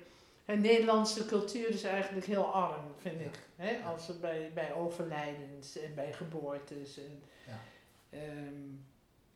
[0.46, 3.40] Hè, Nederlandse cultuur is eigenlijk heel arm, vind ik.
[3.56, 3.78] Hè?
[3.86, 6.98] Als het bij, bij overlijdens en bij geboortes.
[6.98, 7.60] En, ja.
[8.20, 8.86] um,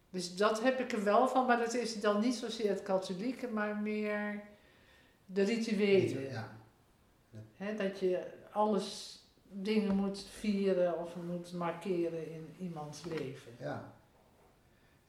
[0.09, 3.47] dus dat heb ik er wel van, maar dat is dan niet zozeer het katholieke,
[3.47, 4.41] maar meer
[5.25, 6.29] de rituelen.
[6.29, 6.57] Ja.
[7.55, 9.18] Hè, dat je alles
[9.51, 13.51] dingen moet vieren of moet markeren in iemands leven.
[13.59, 13.93] Ja.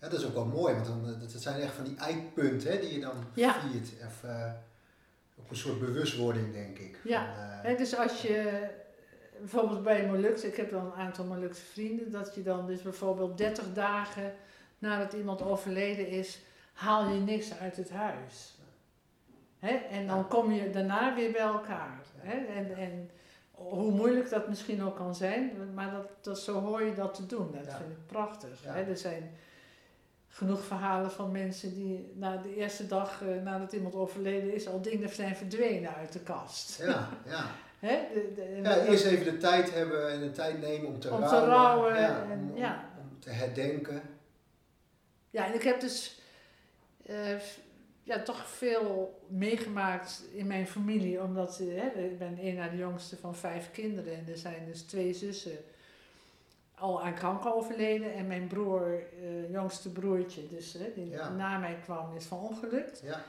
[0.01, 2.71] Ja, dat is ook wel mooi, want dan, eh, dat zijn echt van die eikpunten
[2.71, 3.93] hè, die je dan viert.
[4.07, 4.53] Of, uh,
[5.37, 6.99] op een soort bewustwording, denk ik.
[7.05, 8.69] Ja, van, uh, dus als je
[9.39, 13.39] bijvoorbeeld bij Molux, ik heb dan een aantal Molukse vrienden, dat je dan dus bijvoorbeeld
[13.39, 14.35] 30 dagen
[14.79, 16.41] nadat iemand overleden is,
[16.73, 18.59] haal je niks uit het huis.
[19.59, 19.75] Hè?
[19.75, 22.01] En dan kom je daarna weer bij elkaar.
[22.17, 22.45] Hè?
[22.47, 23.11] En, en
[23.69, 27.27] hoe moeilijk dat misschien ook kan zijn, maar dat, dat, zo hoor je dat te
[27.27, 27.51] doen.
[27.53, 28.63] Dat vind ik prachtig.
[28.65, 28.83] Hè?
[28.83, 29.31] Er zijn
[30.29, 34.83] genoeg verhalen van mensen die na de eerste dag uh, nadat iemand overleden is, al
[34.83, 36.79] dingen zijn verdwenen uit de kast.
[36.83, 37.45] Ja, ja.
[37.81, 37.99] Hè?
[38.15, 41.21] De, de, ja, eerst even de tijd hebben en de tijd nemen om te om
[41.21, 41.43] rouwen.
[41.43, 42.85] Te rouwen ja, en, om, ja.
[42.99, 44.03] om, te herdenken.
[45.31, 46.21] Ja, en ik heb dus
[47.11, 47.17] uh,
[48.11, 51.23] ja, toch veel meegemaakt in mijn familie.
[51.23, 54.17] Omdat hè, ik ben een na de jongste van vijf kinderen.
[54.17, 55.59] En er zijn dus twee zussen
[56.75, 58.15] al aan kanker overleden.
[58.15, 63.01] En mijn broer, uh, jongste broertje, dus hè, die na mij kwam, is van ongelukt.
[63.05, 63.23] Ja.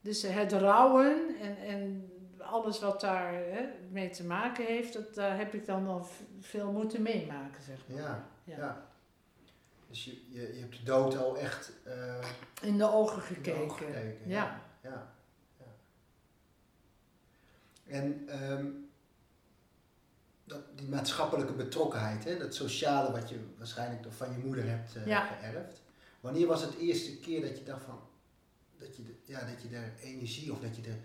[0.00, 5.36] Dus het rouwen en, en alles wat daar hè, mee te maken heeft, dat, daar
[5.36, 6.08] heb ik dan nog
[6.40, 8.00] veel moeten meemaken, zeg maar.
[8.00, 8.26] ja.
[8.44, 8.86] ja.
[9.96, 11.72] Dus je, je, je hebt de dood al echt...
[11.86, 12.24] Uh,
[12.62, 13.54] in de ogen gekeken.
[13.54, 14.28] De ogen gekeken.
[14.28, 14.62] Ja.
[14.82, 15.14] ja.
[15.58, 15.66] ja.
[17.86, 18.88] En um,
[20.44, 24.96] dat, die maatschappelijke betrokkenheid, hè, dat sociale wat je waarschijnlijk toch van je moeder hebt
[24.96, 25.26] uh, ja.
[25.26, 25.82] geërfd.
[26.20, 28.00] Wanneer was het eerste keer dat je dacht van,
[28.78, 30.98] dat je, de, ja, dat je er energie of dat je er...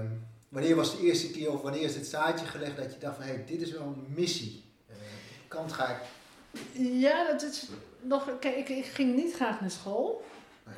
[0.00, 3.16] Um, wanneer was de eerste keer of wanneer is het zaadje gelegd dat je dacht
[3.16, 4.64] van, hé, hey, dit is wel een missie.
[4.90, 4.96] Uh,
[5.48, 6.02] kant ga ik
[6.72, 7.68] ja, dat is
[8.00, 8.38] nog.
[8.38, 10.24] Kijk, ik, ik ging niet graag naar school.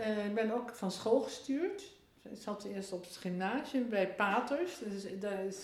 [0.00, 1.82] Uh, ik ben ook van school gestuurd.
[2.30, 4.78] Ik zat eerst op het gymnasium bij Paters.
[4.78, 5.58] Dus daar is,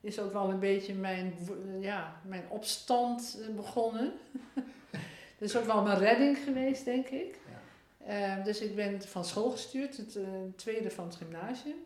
[0.00, 1.34] is ook wel een beetje mijn,
[1.80, 4.12] ja, mijn opstand eh, begonnen.
[5.38, 7.38] Dat is ook wel mijn redding geweest, denk ik.
[7.48, 8.36] Ja.
[8.38, 10.24] Eh, dus ik ben van school gestuurd, het eh,
[10.56, 11.76] tweede van het gymnasium.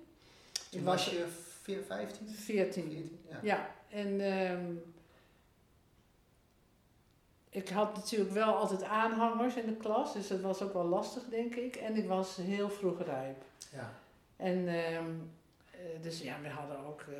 [0.71, 1.27] Toen was je
[1.63, 2.29] veer- 15?
[2.29, 2.83] 14.
[2.83, 3.19] 14?
[3.31, 3.39] Ja.
[3.43, 4.65] Ja, en ehm,
[7.55, 11.23] ik had natuurlijk wel altijd aanhangers in de klas, dus dat was ook wel lastig,
[11.31, 11.77] denk ik.
[11.77, 13.45] En ik was heel vroeg rijp.
[13.73, 13.93] Ja.
[14.37, 15.11] En ehm,
[15.71, 17.17] eh, dus ja, we hadden ook eh,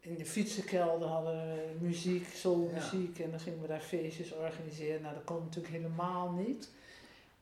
[0.00, 3.18] in de fietsenkelder hadden we muziek, soulmuziek.
[3.18, 5.02] En dan gingen we daar feestjes organiseren.
[5.02, 6.70] Nou, dat kon natuurlijk helemaal niet.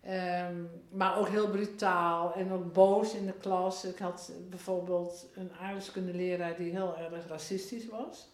[0.00, 0.54] Ehm,
[0.88, 3.84] maar ook heel brutaal en ook boos in de klas.
[3.84, 8.28] Ik had bijvoorbeeld een aardrijkskundeleraar die heel erg racistisch was.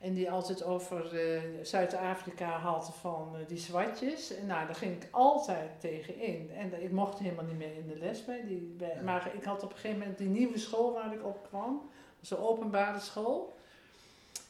[0.00, 4.34] En die altijd over eh, Zuid-Afrika had van eh, die zwartjes.
[4.34, 6.50] En nou, daar ging ik altijd tegen in.
[6.50, 8.74] En ik mocht helemaal niet meer in de les bij die.
[8.78, 9.02] Bij, Ja.
[9.02, 11.90] Maar ik had op een gegeven moment die nieuwe school waar ik op kwam.
[12.28, 13.56] Een openbare school.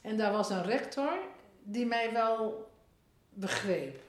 [0.00, 1.18] En daar was een rector
[1.62, 2.68] die mij wel
[3.28, 4.00] begreep.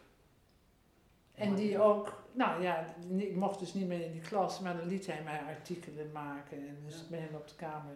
[1.35, 2.85] En die ook, nou ja,
[3.17, 6.57] ik mocht dus niet meer in die klas, maar dan liet hij mij artikelen maken
[6.57, 7.01] en dus Ja.
[7.09, 7.95] met hem op de kamer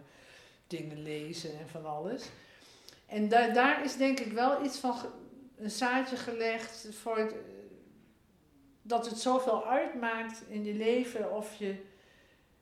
[0.66, 2.28] dingen lezen en van alles.
[3.06, 4.94] En da daar is denk ik wel iets van
[5.56, 7.34] een zaadje gelegd voor het,
[8.82, 11.74] dat het zoveel uitmaakt in je leven of je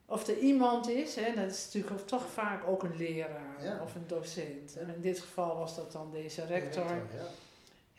[0.07, 3.81] of er iemand is, hè, dat is natuurlijk toch vaak ook een leraar Ja.
[3.83, 4.77] of een docent.
[4.77, 6.87] En in dit geval was dat dan deze De rector.
[6.87, 7.27] ja.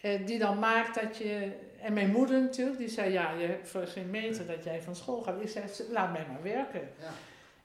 [0.01, 1.51] Eh, die dan maakt dat je.
[1.81, 4.95] En mijn moeder natuurlijk, die zei: Ja, je hebt voor geen meter dat jij van
[4.95, 5.41] school gaat.
[5.41, 6.89] Ik zei: Laat mij maar werken.
[6.99, 7.11] Ja.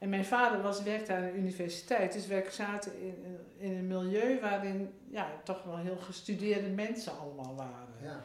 [0.01, 4.41] En mijn vader was, werkte aan de universiteit, dus wij zaten in, in een milieu
[4.41, 7.95] waarin ja, toch wel heel gestudeerde mensen allemaal waren.
[8.03, 8.21] Ja.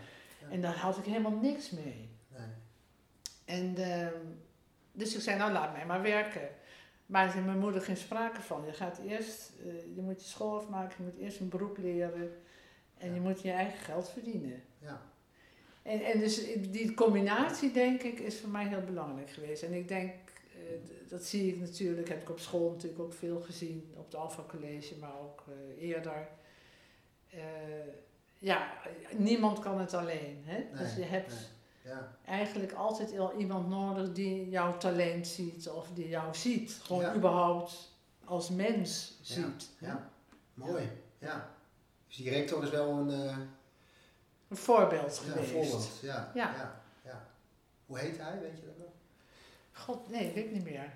[0.49, 2.09] En daar had ik helemaal niks mee.
[2.27, 2.47] Nee.
[3.45, 4.19] En, ehm,
[4.91, 6.49] dus ik zei: Nou, laat mij maar werken.
[7.05, 8.65] Maar zei mijn moeder geen sprake van.
[8.65, 12.31] Je gaat eerst, eh, je moet je school afmaken, je moet eerst een beroep leren
[12.97, 14.63] en je moet je eigen geld verdienen.
[14.79, 15.01] Ja.
[15.81, 19.63] En, en dus die combinatie, denk ik, is voor mij heel belangrijk geweest.
[19.63, 20.13] En ik denk,
[21.09, 24.43] dat zie ik natuurlijk, heb ik op school natuurlijk ook veel gezien, op het Alpha
[24.47, 26.27] College, maar ook eh, eerder.
[27.29, 27.39] Eh,
[28.37, 28.73] ja,
[29.17, 30.41] niemand kan het alleen.
[30.45, 30.77] Hè?
[30.77, 31.93] dus je hebt nee.
[31.93, 32.11] Ja.
[32.25, 36.79] eigenlijk altijd wel iemand nodig die jouw talent ziet of die jou ziet.
[36.83, 37.15] Gewoon Ja.
[37.15, 37.91] überhaupt
[38.23, 39.33] als mens Ja.
[39.35, 39.69] ziet.
[39.79, 40.09] Ja.
[40.53, 40.89] Mooi.
[41.17, 41.49] Ja.
[42.07, 43.37] Dus die rector is wel een, eh,
[44.47, 45.51] Een voorbeeld ja, een geweest.
[45.51, 45.99] voorbeeld.
[46.01, 46.31] Ja.
[46.33, 46.53] Ja.
[46.55, 46.81] Ja.
[47.05, 47.27] ja.
[47.85, 48.87] Hoe heet hij, weet je dat nog?
[49.77, 50.89] God, nee, weet ik niet meer.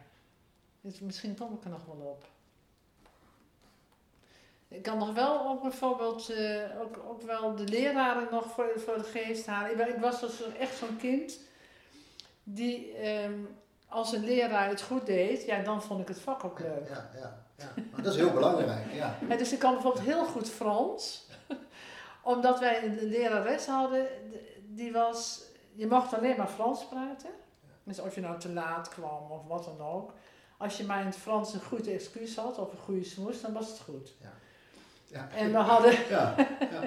[0.82, 2.26] Dus misschien kom ik er nog wel op.
[4.68, 8.98] Ik kan nog wel ook bijvoorbeeld eh, ook, ook wel de leraren nog voor, voor
[8.98, 9.72] de geest halen.
[9.72, 11.40] Ik, ben- ik was dus echt zo'n kind
[12.44, 13.34] die ehm,
[13.88, 16.90] als een leraar het goed deed, ja, dan vond ik het vak ook leuk.
[16.90, 17.72] Ja, ja, ja.
[17.92, 19.18] Maar dat is heel belangrijk, ja.
[19.38, 21.28] Dus ik kan bijvoorbeeld heel goed Frans,
[22.22, 24.08] omdat wij een lerares hadden,
[24.68, 25.42] die was,
[25.74, 27.30] je mocht alleen maar Frans praten.
[27.90, 30.14] Dus of je nou te laat kwam of wat dan ook.
[30.58, 33.54] Als je maar in het Frans een goed excuus had of een goede smoes, dan
[33.54, 34.14] was het goed.
[35.08, 35.28] ja.
[35.36, 36.82] En we hadden, Ja, ja.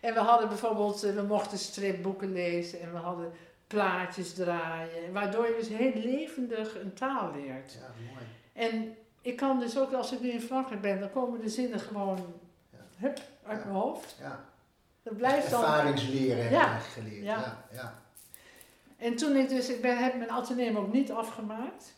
[0.00, 3.32] en we hadden bijvoorbeeld, eh, we mochten stripboeken lezen en we hadden
[3.66, 5.12] plaatjes draaien.
[5.12, 7.72] Waardoor je dus heel levendig een taal leert.
[7.72, 8.24] ja mooi.
[8.72, 11.80] En ik kan dus ook, als ik nu in Frankrijk ben, dan komen de zinnen
[11.80, 12.34] gewoon,
[12.70, 12.78] Ja.
[12.98, 13.64] hup, uit Ja.
[13.64, 14.16] mijn hoofd.
[14.20, 14.44] Ja.
[15.02, 15.60] Dat blijft dan.
[15.62, 16.68] Ervaringsleren heb Ja.
[16.70, 17.24] eigenlijk geleerd.
[17.24, 17.64] Ja.
[17.72, 17.94] Ja.
[18.96, 21.94] En toen ik dus, ik ben, heb mijn ateneum ook niet afgemaakt.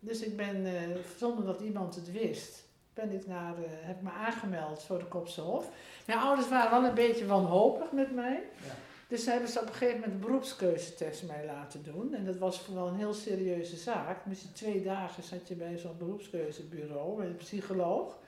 [0.00, 0.72] Dus ik ben, eh,
[1.16, 5.40] zonder dat iemand het wist, ben ik naar, eh, heb me aangemeld voor de Kopse
[5.40, 5.68] Hof.
[6.06, 8.42] Mijn ouders waren wel een beetje wanhopig met mij.
[8.66, 8.74] Ja.
[9.08, 12.14] Dus ze hebben ze op een gegeven moment een beroepskeuzetest mij laten doen.
[12.14, 14.26] En dat was wel een heel serieuze zaak.
[14.26, 18.18] Misschien twee dagen zat je bij zo'n beroepskeuzebureau met een psycholoog.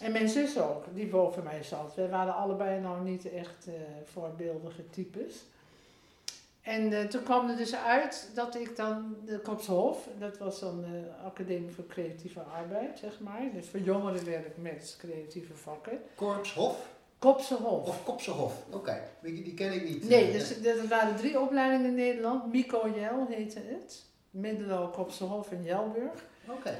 [0.00, 1.94] En mijn zus ook, die boven mij zat.
[1.94, 5.44] Wij waren allebei nou niet echt eh, voorbeeldige types.
[6.62, 10.60] En eh, toen kwam er dus uit dat ik dan de Kopse Hof, dat was
[10.60, 13.48] dan de Academie voor Creatieve Arbeid, zeg maar.
[13.54, 15.98] Dus voor jongerenwerk met creatieve vakken.
[16.14, 16.90] Korpshof
[17.22, 17.88] Kopse Hof.
[17.88, 18.54] of Kopsehof?
[18.70, 20.08] Oké, die, die ken ik niet.
[20.08, 22.52] Nee, dus er waren drie opleidingen in Nederland.
[22.52, 24.04] Mico Jel heette het.
[24.30, 26.24] Middelo, Kopsehof en Jelburg.
[26.48, 26.74] Oké,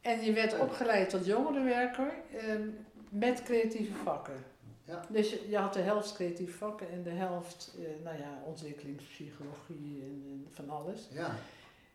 [0.00, 2.68] En je werd opgeleid tot jongerenwerker ehm,
[3.08, 4.44] met creatieve vakken.
[4.86, 5.04] Ja.
[5.08, 10.22] Dus je, had de helft creatieve vakken en de helft, eh, nou ja, ontwikkelingspsychologie en,
[10.26, 11.08] en van alles.
[11.10, 11.34] ja.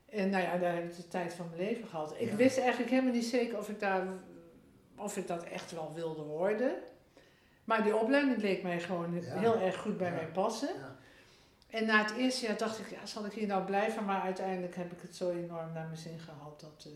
[0.09, 2.13] En nou ja, daar heb ik de tijd van mijn leven gehad.
[2.17, 2.35] Ik Ja.
[2.35, 4.07] wist eigenlijk helemaal niet zeker of ik, daar,
[4.95, 6.71] of ik dat echt wel wilde worden.
[7.63, 9.39] Maar die opleiding leek mij gewoon Ja.
[9.39, 10.69] heel erg goed bij mij passen.
[10.77, 10.95] Ja.
[11.69, 14.05] En na het eerste jaar dacht ik, ja, zal ik hier nou blijven?
[14.05, 16.91] Maar uiteindelijk heb ik het zo enorm naar mijn zin gehad dat, eh,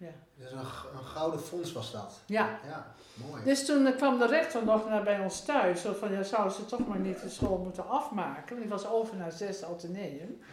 [0.00, 0.12] Ja.
[0.36, 2.20] Dus een, een gouden fonds was dat.
[2.26, 2.58] ja.
[2.66, 3.44] Ja, mooi.
[3.44, 5.80] Dus toen eh, kwam de rector nog naar bij ons thuis.
[5.80, 8.48] Zo van, ja, zouden ze toch maar niet de school moeten afmaken?
[8.54, 10.36] Want ik was over naar zes ateneum.
[10.40, 10.46] Ja.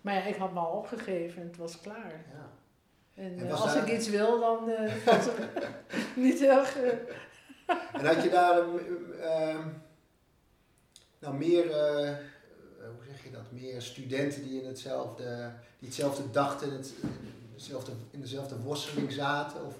[0.00, 2.24] Maar ja, ik had me al opgegeven en het was klaar.
[2.32, 2.48] Ja.
[3.22, 5.66] En, En eh, als daar- ik iets wil, dan eh valt het
[6.24, 6.76] niet erg...
[6.76, 6.88] eh,
[7.92, 8.62] En had je daar
[9.20, 9.68] ehm,
[11.18, 12.16] nou meer, eh, eh,
[12.78, 16.92] hoe zeg je dat, meer studenten die in hetzelfde, die hetzelfde dachten, het,
[17.68, 19.66] in hetzelfde, in dezelfde worsteling zaten?
[19.66, 19.74] Of,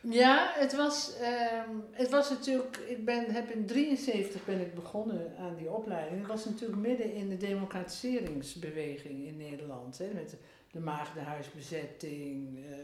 [0.00, 5.32] Ja, het was, ehm, het was natuurlijk, ik ben, heb in 73 ben ik begonnen
[5.38, 6.18] aan die opleiding.
[6.18, 9.98] Het was natuurlijk midden in de democratiseringsbeweging in Nederland.
[9.98, 10.36] Hè, met de,
[10.72, 12.64] de maagdenhuisbezetting.
[12.70, 12.76] eh,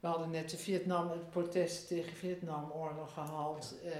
[0.00, 3.74] we hadden net de Vietnam, het protest tegen Vietnamoorlog gehad.
[3.84, 3.92] Eh,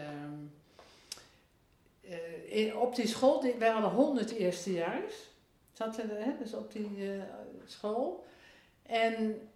[2.59, 5.15] in- op die school, wij hadden 100 eerstejaars.
[5.73, 7.23] Zaten er, hè, dus op die eh,
[7.67, 8.25] school.
[8.91, 9.49] En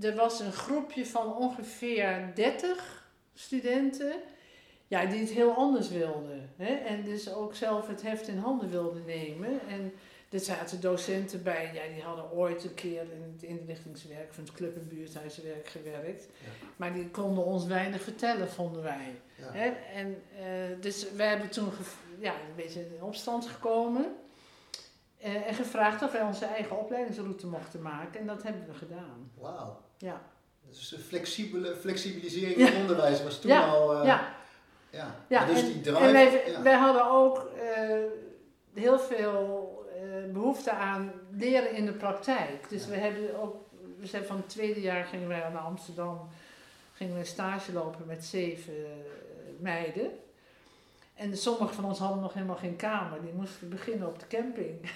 [0.00, 4.12] er was een groepje van ongeveer 30 studenten
[4.88, 6.50] ja, die het heel anders wilden.
[6.56, 6.74] Hè?
[6.74, 9.60] En dus ook zelf het heft in handen wilden nemen.
[9.68, 9.92] En
[10.30, 14.52] er zaten docenten bij, ja, die hadden ooit een keer in het inrichtingswerk van het
[14.52, 16.28] club- en buurthuiswerk gewerkt.
[16.44, 16.50] Ja.
[16.76, 19.20] Maar die konden ons weinig vertellen, vonden wij.
[19.34, 19.52] ja.
[19.52, 19.68] Hè?
[19.94, 21.68] En, eh, dus wij hebben toen
[22.18, 24.14] ja, een beetje in opstand gekomen.
[25.18, 28.20] Eh, en gevraagd of wij onze eigen opleidingsroute mochten maken.
[28.20, 29.30] En dat hebben we gedaan.
[29.34, 29.80] Wauw.
[29.98, 30.22] Ja.
[30.68, 33.94] Dus de flexibele, flexibilisering in het onderwijs was toen Ja, al...
[34.00, 34.04] eh,
[34.90, 35.14] ja.
[35.28, 35.44] ja.
[35.44, 36.38] Dus en, die drive...
[36.38, 37.98] en wij, hadden ook eh,
[38.74, 42.68] heel veel eh, behoefte aan leren in de praktijk.
[42.68, 43.56] Dus we hebben ook,
[43.98, 46.28] we zijn van het tweede jaar gingen wij naar Amsterdam,
[46.92, 49.04] gingen we stage lopen met zeven
[49.58, 50.10] meiden.
[51.14, 54.80] En sommigen van ons hadden nog helemaal geen kamer, die moesten beginnen op de camping.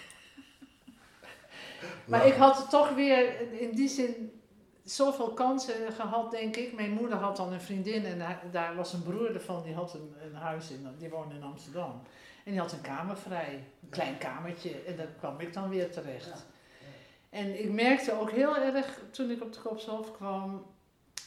[2.06, 4.40] Maar ik had toch weer in- die zin
[4.84, 6.72] zoveel kansen gehad, denk ik.
[6.74, 9.94] Mijn moeder had dan een vriendin en daar, daar was een broer ervan, die had
[9.94, 12.02] een, een huis in, die woonde in Amsterdam.
[12.44, 15.90] En die had een kamer vrij, een klein kamertje, en daar kwam ik dan weer
[15.90, 16.26] terecht.
[16.26, 16.88] Ja,
[17.30, 20.66] En ik merkte ook heel erg, toen ik op de Kopshof kwam,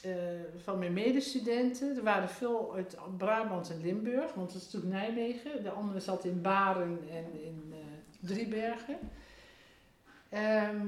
[0.01, 0.12] eh,
[0.64, 1.95] van mijn medestudenten.
[1.97, 5.64] Er waren veel uit Brabant en Limburg, want dat is natuurlijk Nijmegen.
[5.64, 7.78] De andere zat in Baren en in eh,
[8.20, 8.97] Driebergen.
[10.34, 10.88] Ehm,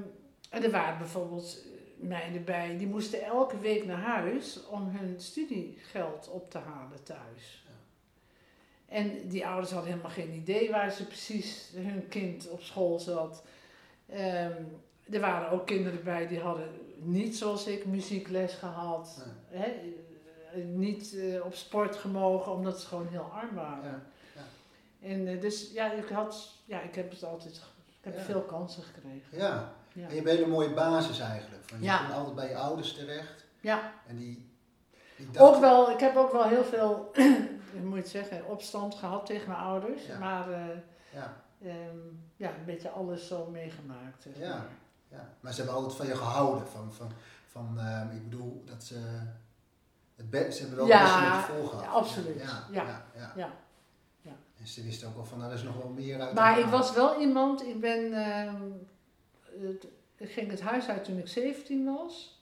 [0.50, 1.66] en er waren bijvoorbeeld
[1.96, 7.66] meiden bij, die moesten elke week naar huis om hun studiegeld op te halen thuis.
[7.68, 7.74] Ja.
[8.96, 13.44] En die ouders hadden helemaal geen idee waar ze precies hun kind op school zat.
[14.10, 14.64] Ehm,
[15.10, 19.26] er waren ook kinderen bij die hadden niet zoals ik muziekles gehad.
[19.52, 19.62] Nee.
[19.62, 19.72] Hè,
[20.54, 24.04] eh, niet eh, op sport gemogen omdat ze gewoon heel arm waren.
[24.36, 24.42] Ja,
[25.02, 25.08] ja.
[25.08, 27.62] En eh, dus ja ik, had, ja, ik heb het altijd,
[28.06, 29.38] ik heb veel kansen gekregen.
[29.38, 29.72] Ja.
[29.94, 31.64] En je hebt een hele mooie basis eigenlijk.
[31.66, 31.98] Van, je Ja.
[31.98, 33.46] komt altijd bij je ouders terecht.
[33.60, 33.92] ja.
[34.08, 34.50] En die,
[35.18, 37.12] die Ook wel, ik heb ook wel heel veel,
[37.84, 40.06] moet je zeggen, opstand gehad tegen mijn ouders.
[40.06, 40.18] Ja.
[40.20, 40.60] Maar eh,
[41.14, 41.34] Ja,
[41.64, 41.98] ehm,
[42.36, 44.22] ja, een beetje alles zo meegemaakt.
[44.22, 44.50] Zeg Ja.
[44.50, 44.68] maar.
[45.08, 45.30] ja.
[45.40, 46.68] Maar ze hebben altijd van je gehouden.
[46.68, 47.12] Van, van,
[47.52, 48.96] van ehm, ik bedoel, dat ze...
[50.16, 51.84] Het ze hebben wel Ja, het beste met je volgehad.
[51.84, 52.40] ja, absoluut.
[52.42, 53.06] Ja, Ja.
[53.16, 53.50] ja, ja.
[54.66, 56.94] En ze wisten ook wel van, er is nog wel meer uit Maar ik was
[56.94, 58.62] wel iemand, ik ben, ehm,
[60.18, 62.42] ik ging het huis uit toen ik 17 was.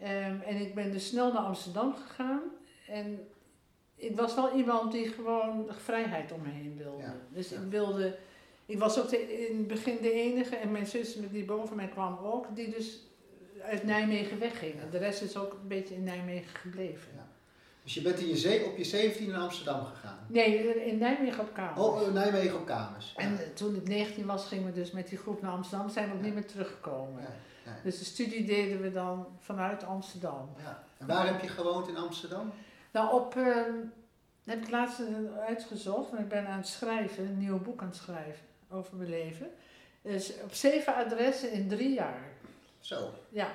[0.00, 2.40] Ehm, en ik ben dus snel naar Amsterdam gegaan.
[2.88, 3.28] En
[3.94, 7.02] ik was wel iemand die gewoon vrijheid om me heen wilde.
[7.02, 7.56] Ja, Dus ja.
[7.60, 8.18] ik wilde,
[8.66, 11.88] ik was ook de- in het begin de enige, en mijn zus die boven mij
[11.88, 12.98] kwam ook, die dus
[13.62, 14.90] uit Nijmegen weggingen.
[14.90, 17.12] De rest is ook een beetje in Nijmegen gebleven.
[17.16, 17.27] Ja.
[17.88, 20.18] Dus je bent in je ze- op je 17 naar Amsterdam gegaan.
[20.26, 21.82] Nee, in Nijmegen op kamer.
[21.82, 23.12] Oh, eh, Nijmegen op kamers.
[23.16, 23.22] Ja.
[23.22, 25.88] En eh, toen ik 19 was, gingen we dus met die groep naar Amsterdam.
[25.88, 26.24] Zijn we ook Ja.
[26.24, 27.22] niet meer teruggekomen.
[27.64, 30.48] Ja, Dus de studie deden we dan vanuit Amsterdam.
[30.62, 30.82] ja.
[30.98, 32.52] En waar heb je gewoond in Amsterdam?
[32.92, 33.72] Nou, op, ehm,
[34.44, 35.06] heb ik laatst eh,
[35.46, 39.10] uitgezocht, want ik ben aan het schrijven, een nieuw boek aan het schrijven over mijn
[39.10, 39.50] leven.
[40.02, 42.22] Dus op zeven adressen in drie jaar.
[42.80, 43.10] Zo.
[43.28, 43.48] Ja,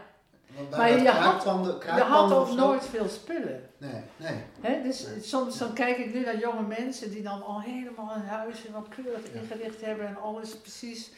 [0.71, 3.69] Maar je had- kruidpanden- je had ook nooit veel spullen.
[3.77, 4.35] Nee, nee.
[4.61, 4.81] Hè?
[4.83, 5.21] Dus Nee.
[5.21, 8.73] soms dan kijk ik nu naar jonge mensen die dan al helemaal een huis en
[8.73, 9.39] wat keurig Ja.
[9.39, 11.11] ingericht hebben en alles precies.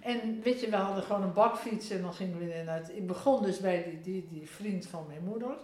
[0.00, 2.88] En weet je, we hadden gewoon een bakfiets en dan gingen we inderdaad.
[2.94, 5.56] Ik begon dus bij die, die, die vriend van mijn moeder.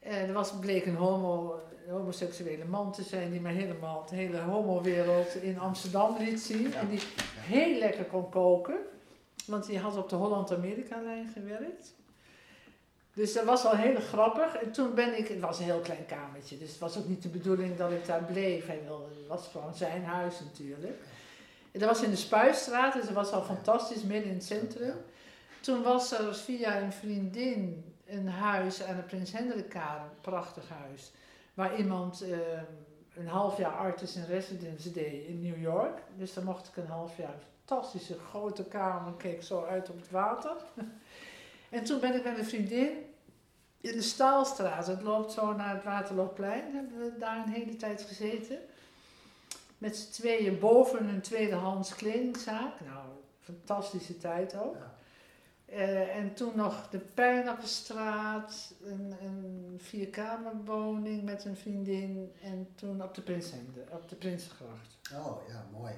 [0.00, 4.38] En er was, bleek een homo, homoseksuele man te zijn die mij helemaal de hele
[4.38, 6.68] homo-wereld in Amsterdam liet zien.
[6.70, 6.74] Ja.
[6.80, 7.00] En die
[7.36, 8.76] heel lekker kon koken.
[9.46, 11.94] Want die had op de Holland-Amerika-lijn gewerkt.
[13.14, 14.54] Dus dat was wel heel grappig.
[14.54, 17.22] En toen ben ik, het was een heel klein kamertje, dus het was ook niet
[17.22, 18.66] de bedoeling dat ik daar bleef.
[18.66, 20.98] Hij wilde, het was gewoon zijn huis natuurlijk.
[21.72, 24.96] En dat was in de Spuistraat, dus dat was al fantastisch, midden in het centrum.
[25.60, 31.12] Toen was er via een vriendin een huis aan de Prins Hendrikkade, een prachtig huis,
[31.54, 32.64] waar iemand ehm,
[33.14, 36.02] een half jaar artist in residence deed in New York.
[36.16, 37.34] Dus dan mocht ik een half jaar,
[37.64, 40.56] fantastische grote kamer, keek zo uit op het water.
[41.74, 42.88] en toen ben ik met een vriendin
[43.80, 48.02] in de Staalstraat, het loopt zo naar het Waterloopplein, hebben we daar een hele tijd
[48.02, 48.58] gezeten.
[49.78, 52.80] Met z'n tweeën boven een tweedehands kledingzaak.
[52.80, 53.04] Nou,
[53.40, 54.74] fantastische tijd ook.
[54.76, 54.94] Ja.
[55.66, 62.32] Eh, en toen nog de Pijnappenstraat, een, een vierkamerwoning met een vriendin.
[62.42, 63.22] En toen op de
[63.90, 64.98] op de Prinsengracht.
[65.14, 65.92] Oh ja, mooi.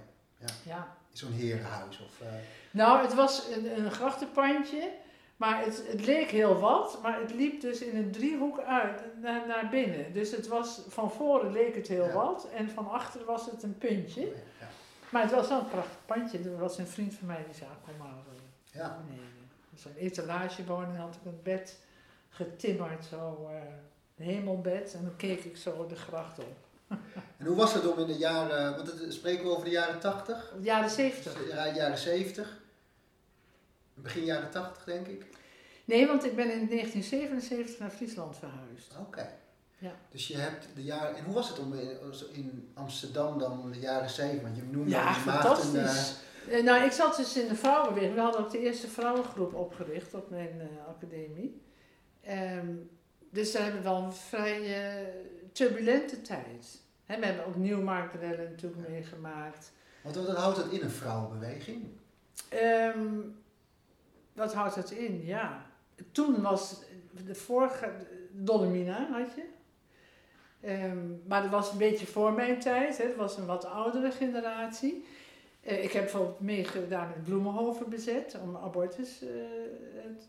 [0.63, 0.97] Ja.
[1.13, 2.21] Zo'n herenhuis of...
[2.21, 2.29] eh,
[2.71, 4.91] Nou, het was een, een grachtenpandje,
[5.37, 6.99] maar het, het leek heel wat.
[7.03, 10.13] Maar het liep dus in een driehoek uit naar, naar binnen.
[10.13, 12.13] Dus het was, van voren leek het heel Ja.
[12.13, 14.21] wat en van achter was het een puntje.
[14.21, 14.67] ja.
[15.11, 16.39] Maar het was wel een prachtig pandje.
[16.39, 18.99] Er was een vriend van mij die zei, kom maar eh, Ja.
[19.07, 19.25] beneden.
[19.75, 21.79] Zo'n etalagewoning had ik een bed
[22.31, 23.57] getimmerd, zo eh,
[24.19, 24.95] een hemelbed.
[24.95, 26.57] En dan keek ik zo de gracht op.
[27.39, 28.77] En hoe was het om in de jaren...
[28.77, 30.53] Want het, spreken we over de jaren 80?
[30.61, 31.49] Jaren zeventig.
[31.51, 32.61] Ja, jaren 70?
[34.07, 35.27] Begin jaren 80 denk ik?
[35.85, 38.95] Nee, want ik ben in 1977 naar Friesland verhuisd.
[39.01, 39.29] Oké.
[39.79, 39.93] Ja.
[40.11, 41.17] Dus je hebt de jaren...
[41.17, 41.75] En hoe was het om
[42.33, 44.43] in, Amsterdam dan de jaren 70?
[44.43, 46.15] Want je noemde Ja, al die maagden, fantastisch.
[46.51, 48.15] Eh, nou, ik zat dus in de vrouwenbeweging.
[48.15, 51.63] We hadden ook de eerste vrouwengroep opgericht op mijn eh, academie.
[52.23, 52.75] Ehm,
[53.31, 55.07] dus we hebben wel een vrij eh,
[55.53, 56.81] turbulente tijd.
[57.05, 59.73] Hè, we hebben ook Nieuwmarktrellen natuurlijk meegemaakt.
[60.03, 61.87] Want wat houdt dat in, een vrouwenbeweging?
[62.49, 63.19] Ehm,
[64.37, 65.25] wat houdt dat in?
[65.25, 65.67] Ja.
[66.13, 66.83] Toen was
[67.27, 67.93] de vorige,
[68.33, 69.45] Dolomina had je.
[70.61, 72.99] Ehm, maar dat was een beetje voor mijn tijd.
[72.99, 75.05] Het was een wat oudere generatie.
[75.61, 79.29] Eh, ik heb bijvoorbeeld meegedaan met Bloemenhoven bezet om abortus eh,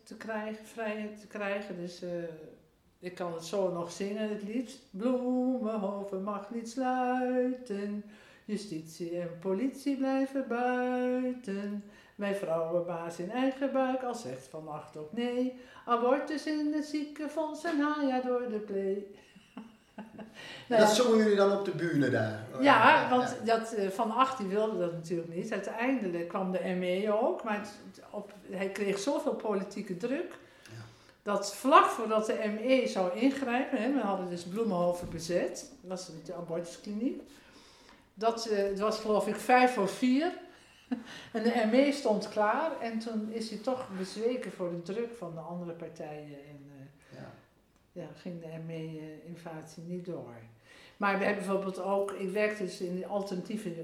[0.04, 1.76] te krijgen, vrijheid te krijgen.
[1.80, 2.10] Dus eh,
[3.00, 4.80] ik kan het zo nog zingen, het lied.
[4.90, 8.04] Bloemenhoven mag niet sluiten.
[8.46, 11.84] Justitie en politie blijven buiten.
[12.18, 15.60] Wij vrouwen baas in eigen buik, al zegt vannacht ook nee.
[15.86, 19.06] Abortus in het ziekenfonds en haal ja door de play.
[20.68, 22.46] Nou dat zongen jullie dan op de bühne daar?
[22.60, 25.52] ja, want dat, eh, Van Acht die wilde dat natuurlijk niet.
[25.52, 27.72] Uiteindelijk kwam de ME ook, maar het,
[28.10, 30.38] op, hij kreeg zoveel politieke druk.
[30.64, 30.84] Ja.
[31.24, 36.12] Dat vlak voordat de ME zou ingrijpen, hè, we hadden dus Bloemenhoven bezet, dat was
[36.26, 37.22] de abortuskliniek.
[38.14, 40.32] Dat eh, het was geloof ik vijf voor vier.
[41.34, 45.34] En de ME stond klaar en toen is hij toch bezweken voor de druk van
[45.34, 46.38] de andere partijen.
[46.50, 47.32] En, eh, Ja.
[47.92, 50.36] ja, ging de ME-invasie niet door.
[50.98, 53.76] Maar we hebben bijvoorbeeld ook, ik werk dus in de alternatieve eh,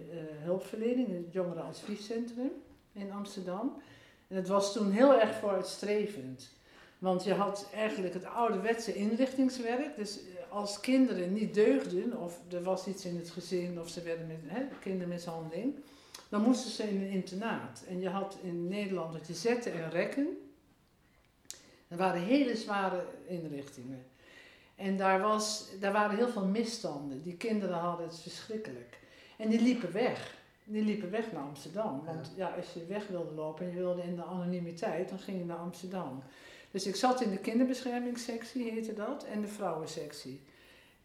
[0.43, 2.51] hulpverlening, in het jongerenadviescentrum
[2.93, 3.81] in Amsterdam.
[4.27, 6.49] En het was toen heel erg vooruitstrevend.
[6.99, 9.95] Want je had eigenlijk het ouderwetse inrichtingswerk.
[9.95, 14.01] Dus eh, als kinderen niet deugden, of er was iets in het gezin, of ze
[14.01, 15.75] werden met hè, kindermishandeling,
[16.33, 17.83] dan moesten ze in een internaat.
[17.87, 20.27] En je had in Nederland dat je zetten en rekken.
[21.87, 24.05] Dat waren hele zware inrichtingen.
[24.75, 27.21] En daar, was, daar waren heel veel misstanden.
[27.21, 28.99] Die kinderen hadden het verschrikkelijk.
[29.37, 30.37] En die liepen weg.
[30.63, 32.01] Die liepen weg naar Amsterdam.
[32.05, 35.37] Want ja, als je weg wilde lopen en je wilde in de anonimiteit, dan ging
[35.37, 36.23] je naar Amsterdam.
[36.71, 40.41] Dus ik zat in de kinderbeschermingssectie, heette dat, en de vrouwensectie.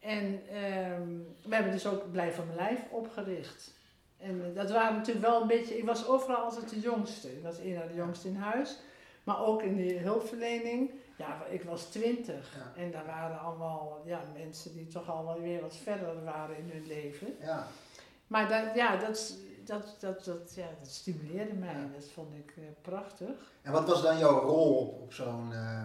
[0.01, 1.09] En ehm,
[1.43, 3.76] we hebben dus ook Blijf van mijn lijf opgericht.
[4.18, 7.36] En eh, dat waren natuurlijk wel een beetje, ik was overal altijd de jongste.
[7.36, 8.78] Ik was één de jongste in huis.
[9.24, 12.54] Maar ook in de hulpverlening, ja, ik was twintig.
[12.56, 12.82] Ja.
[12.82, 16.70] En daar waren allemaal ja, mensen die toch al wel weer wat verder waren in
[16.72, 17.36] hun leven.
[17.40, 17.66] Ja.
[18.26, 21.74] Maar dat, ja, dat, dat, dat, dat, ja, dat stimuleerde mij.
[21.94, 23.52] Dat vond ik eh, prachtig.
[23.62, 25.52] En wat was dan jouw rol op, op zo'n...
[25.52, 25.84] eh,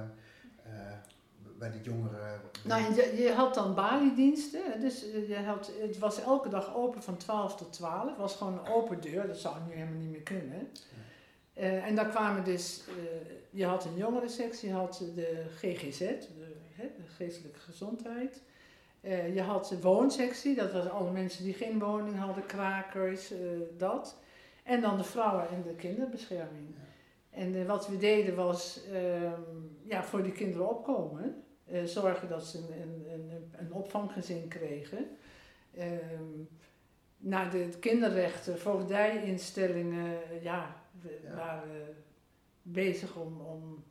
[1.69, 2.41] bij de jongeren?
[2.63, 4.79] Nou, je, je had dan baliediensten.
[4.79, 8.09] Dus eh, je had, het was elke dag open van 12 tot 12.
[8.09, 9.27] Het was gewoon een open deur.
[9.27, 10.69] Dat zou nu helemaal niet meer kunnen.
[11.53, 12.83] Eh, en daar kwamen dus...
[12.87, 12.93] eh,
[13.49, 18.41] je had een jongerensectie, je had de GGZ, de, hè, de geestelijke gezondheid.
[19.01, 23.39] Eh, je had de woonsectie, dat was alle mensen die geen woning hadden, krakers, eh,
[23.77, 24.17] dat.
[24.63, 26.75] En dan de vrouwen- en de kinderbescherming.
[27.29, 29.41] En eh, wat we deden was ehm,
[29.83, 31.42] ja, voor die kinderen opkomen.
[31.65, 35.07] Eh, zorgen dat ze een, een, een, een opvanggezin kregen.
[35.75, 36.43] Ehm
[37.23, 41.35] naar de kinderrechten, voogdijinstellingen, eh, ja, we Ja.
[41.35, 41.95] waren
[42.61, 43.83] bezig om, om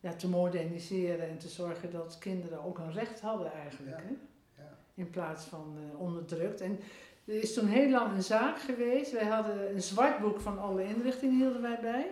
[0.00, 3.96] ja, te moderniseren en te zorgen dat kinderen ook een recht hadden eigenlijk.
[3.96, 4.02] Ja.
[4.02, 4.14] Hè?
[4.62, 4.76] Ja.
[4.94, 6.60] In plaats van eh, onderdrukt.
[6.60, 6.78] En
[7.24, 9.12] er is toen heel lang een zaak geweest.
[9.12, 12.10] Wij hadden een zwart boek van alle inrichtingen hielden wij bij.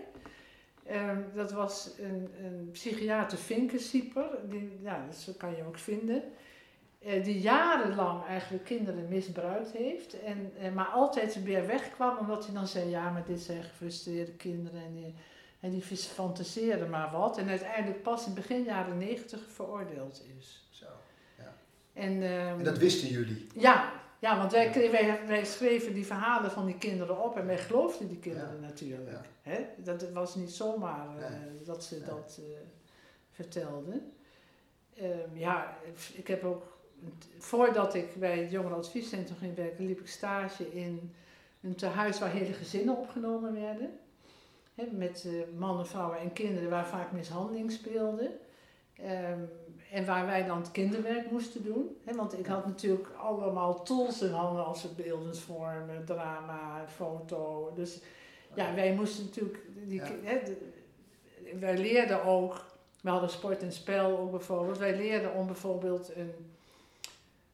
[0.86, 6.22] Ehm, dat was een, een psychiater Vinkensieper, die, ja, dat kan je ook vinden.
[6.98, 10.20] eh, die jarenlang eigenlijk kinderen misbruikt heeft.
[10.20, 14.32] En, eh, maar altijd weer wegkwam omdat hij dan zei, ja, maar dit zijn gefrustreerde
[14.32, 15.14] kinderen en die,
[15.60, 17.38] en die fantaseren maar wat.
[17.38, 20.66] En uiteindelijk pas in begin jaren negentig veroordeeld is.
[20.70, 20.86] Zo.
[21.92, 23.46] En, ehm, En dat wisten jullie?
[23.54, 23.92] ja,
[24.24, 28.08] ja, want wij, wij, wij schreven die verhalen van die kinderen op en wij geloofden
[28.08, 29.10] die kinderen natuurlijk.
[29.10, 29.20] Ja.
[29.42, 29.66] Hè?
[29.76, 31.62] Dat het was niet zomaar eh, Nee.
[31.64, 32.04] dat ze Nee.
[32.04, 32.56] dat eh,
[33.30, 34.12] vertelden.
[34.96, 35.76] Ehm, ja,
[36.14, 36.78] ik heb ook,
[37.38, 41.14] voordat ik bij het jongerenadviescentrum ging werken, liep ik stage in
[41.60, 43.98] een tehuis waar hele gezinnen opgenomen werden.
[44.74, 48.30] Hè, met eh, mannen, vrouwen en kinderen waar vaak mishandeling speelde.
[48.96, 49.40] Ehm,
[49.94, 51.96] en waar wij dan het kinderwerk moesten doen.
[52.04, 57.72] Hè, want ik had natuurlijk allemaal tools in handen als het beeldend vormen, drama, foto.
[57.74, 57.98] Dus
[58.54, 59.58] ja, wij moesten natuurlijk.
[59.86, 60.10] Die, Ja.
[60.22, 60.72] hè, de-
[61.58, 62.64] wij leerden ook.
[63.00, 64.78] We hadden sport en spel ook bijvoorbeeld.
[64.78, 66.32] Wij leerden om bijvoorbeeld een,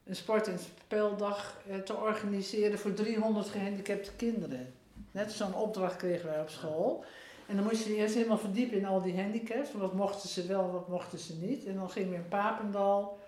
[0.03, 4.73] een sport- en speldag eh, te organiseren voor 300 gehandicapte kinderen.
[5.11, 7.03] Net zo'n opdracht kregen wij op school.
[7.47, 9.71] En dan moest je eerst helemaal verdiepen in al die handicaps.
[9.73, 11.65] Wat mochten ze wel, wat mochten ze niet.
[11.65, 13.19] En dan gingen we in Papendal.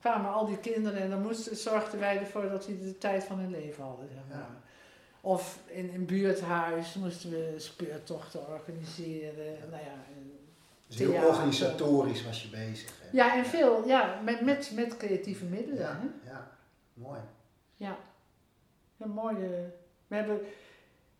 [0.00, 3.38] Kwamen al die kinderen en dan moesten, zorgden wij ervoor dat die de tijd van
[3.38, 4.08] hun leven hadden.
[4.08, 4.38] Zeg maar.
[4.38, 4.60] Ja.
[5.20, 9.56] Of in een buurthuis moesten we speurtochten organiseren.
[9.70, 10.32] Nou ja, en-
[10.86, 11.28] Dus heel Theater.
[11.28, 12.90] organisatorisch was je bezig.
[13.02, 13.08] hè?
[13.12, 15.78] ja, en veel, ja, met, met, met creatieve middelen.
[15.78, 16.30] ja, Hè?
[16.30, 16.50] ja.
[16.94, 17.20] mooi.
[17.74, 17.96] Ja.
[18.98, 19.70] Een mooie.
[20.06, 20.40] We hebben.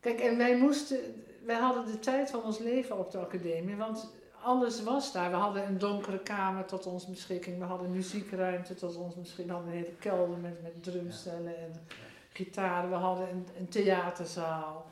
[0.00, 0.98] Kijk, en wij moesten.
[1.46, 5.30] Wij hadden de tijd van ons leven op de academie, want alles was daar.
[5.30, 9.54] We hadden een donkere kamer tot onze beschikking, we hadden muziekruimte tot onze beschikking, we
[9.54, 11.86] hadden een hele kelder met, met drumstellen en
[12.32, 14.86] gitaren, we hadden een, een theaterzaal,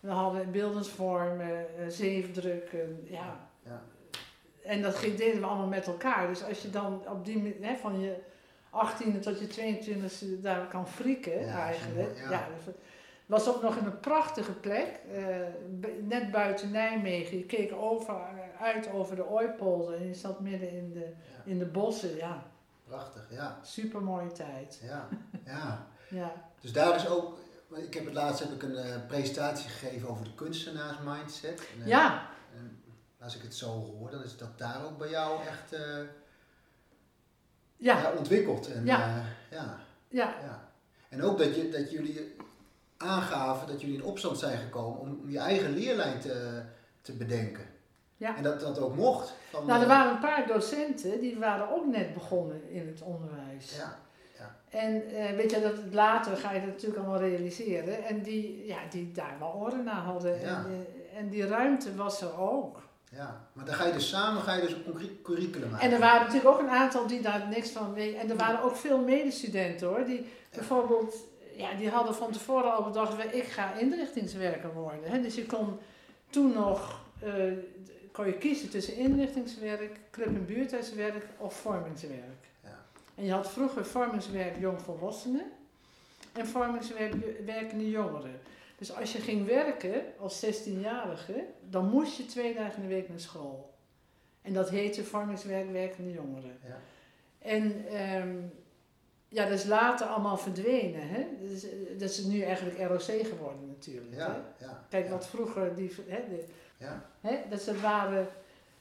[0.00, 3.48] we hadden beeldend vormen, eh, zeefdrukken, ja.
[3.62, 3.82] Ja.
[4.62, 6.26] En dat ging- deden we allemaal met elkaar.
[6.28, 8.14] Dus als je dan op die hè, van je
[8.70, 12.18] 18e tot je 22e daar kan frieken Ja, eigenlijk.
[12.18, 12.30] Ja.
[12.30, 12.48] ja.
[12.64, 12.74] dat
[13.30, 15.36] was ook nog in een prachtige plek, eh,
[16.00, 17.38] net buiten Nijmegen.
[17.38, 18.14] Je keek over,
[18.60, 21.12] uit over de Ooipolder en je zat midden in de,
[21.44, 22.16] in de bossen.
[22.16, 22.42] Ja,
[22.84, 23.58] Prachtig, ja.
[23.62, 24.80] super mooie tijd.
[24.82, 25.08] ja.
[25.44, 25.86] ja.
[26.10, 26.32] Ja.
[26.60, 27.38] Dus daar is ook,
[27.74, 31.60] ik heb het laatst heb ik een eh, presentatie gegeven over de kunstenaars mindset.
[31.76, 32.26] En, eh, ja,
[32.56, 32.82] en
[33.20, 35.80] als ik het zo hoor, dan is dat daar ook bij jou echt eh,
[37.76, 38.72] ja, ja, ontwikkeld.
[38.72, 38.98] En, Ja.
[39.06, 39.78] eh, ja,
[40.08, 40.72] ja, ja.
[41.08, 42.36] En ook dat, je, dat jullie
[43.00, 46.62] aangaven dat jullie in opstand zijn gekomen om, je eigen leerlijn te,
[47.02, 47.64] te bedenken.
[48.16, 48.36] Ja.
[48.36, 49.32] En dat dat ook mocht.
[49.50, 53.02] Van, Nou, er eh, waren een paar docenten die waren ook net begonnen in het
[53.02, 53.76] onderwijs.
[53.76, 53.98] Ja,
[54.68, 58.04] En eh, weet je, dat later ga je dat natuurlijk allemaal realiseren.
[58.04, 60.40] En die, ja, die daar wel oren naar hadden.
[60.40, 60.46] Ja.
[60.46, 60.86] En, die,
[61.16, 62.82] en die ruimte was er ook.
[63.10, 63.48] ja.
[63.52, 65.86] Maar dan ga je dus samen ga je dus een curriculum maken.
[65.86, 68.20] En er waren natuurlijk ook een aantal die daar niks van weten.
[68.20, 70.04] En er waren ook veel medestudenten hoor.
[70.04, 71.14] Die bijvoorbeeld,
[71.56, 75.10] ja, die hadden van tevoren al bedacht, "Wel, ik ga inrichtingswerker worden.
[75.10, 75.20] Hè.
[75.20, 75.78] Dus je kon
[76.30, 77.32] toen nog, eh,
[78.12, 82.48] kon je kiezen tussen inrichtingswerk, club- en buurthuiswerk of vormingswerk.
[82.62, 82.78] Ja.
[83.14, 85.44] En je had vroeger vormingswerk jongvolwassenen
[86.32, 88.40] en vormingswerk jo- werkende jongeren.
[88.78, 93.08] Dus als je ging werken als 16-jarige, dan moest je twee dagen in de week
[93.08, 93.74] naar school.
[94.42, 96.58] En dat heette vormingswerk werkende jongeren.
[96.66, 96.78] Ja.
[97.38, 98.36] En ehm,
[99.30, 101.08] ja, dat is later allemaal verdwenen.
[101.08, 101.26] Hè?
[101.40, 104.12] Dus, eh, dat is nu eigenlijk ROC geworden natuurlijk.
[104.12, 104.18] Hè?
[104.24, 104.84] Ja, ja.
[104.88, 106.44] Kijk, wat vroeger, die, hè, de,
[106.76, 108.28] Ja, hè, dat ze waren,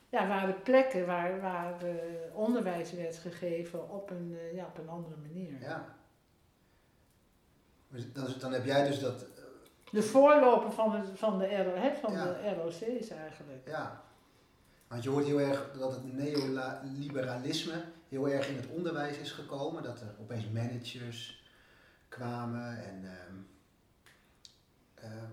[0.10, 1.96] ja, waren plekken waar, waar eh,
[2.34, 5.62] onderwijs werd gegeven op een, eh, ja, op een andere manier.
[5.62, 5.98] ja.
[7.88, 9.28] Maar Dan, dan heb jij dus dat, eh,
[9.92, 13.68] De voorloper van de, van de, RO, hè, van de ROC's eigenlijk.
[13.68, 14.02] ja.
[14.88, 19.84] Want je hoort heel erg dat het neoliberalisme heel erg in het onderwijs is gekomen.
[19.84, 21.44] Dat er opeens managers
[22.08, 23.04] kwamen en...
[23.06, 23.36] ehm,
[24.96, 25.24] eh,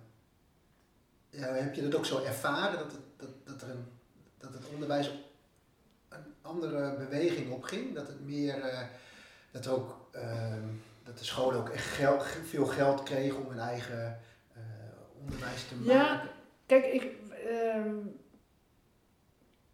[1.31, 3.85] ja, heb je dat ook zo ervaren, dat het, dat, dat er een,
[4.39, 5.11] dat het onderwijs
[6.09, 7.95] een andere beweging opging?
[7.95, 8.87] Dat het meer, eh,
[9.51, 10.65] dat ook, ehm,
[11.03, 11.97] dat de scholen ook echt
[12.45, 14.21] veel geld kregen om hun eigen
[14.55, 14.61] eh,
[15.21, 16.03] onderwijs te Ja.
[16.13, 16.31] maken?
[16.67, 17.13] Kijk, ik,
[17.49, 17.97] ehm,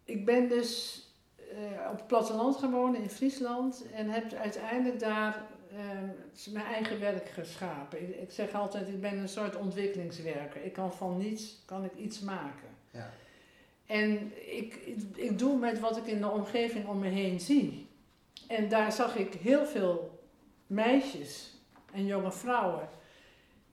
[0.03, 1.01] ik ben dus
[1.91, 8.01] op het platteland gewoond in Friesland en heb uiteindelijk daar ehm, mijn eigen werk geschapen.
[8.01, 10.63] Ik, ik zeg altijd, ik ben een soort ontwikkelingswerker.
[10.63, 12.69] Ik kan van niets kan ik iets maken.
[12.91, 13.09] Ja.
[13.85, 17.87] En ik, ik, ik doe met wat ik in de omgeving om me heen zie.
[18.47, 20.19] En daar zag ik heel veel
[20.67, 21.53] meisjes
[21.91, 22.87] en jonge vrouwen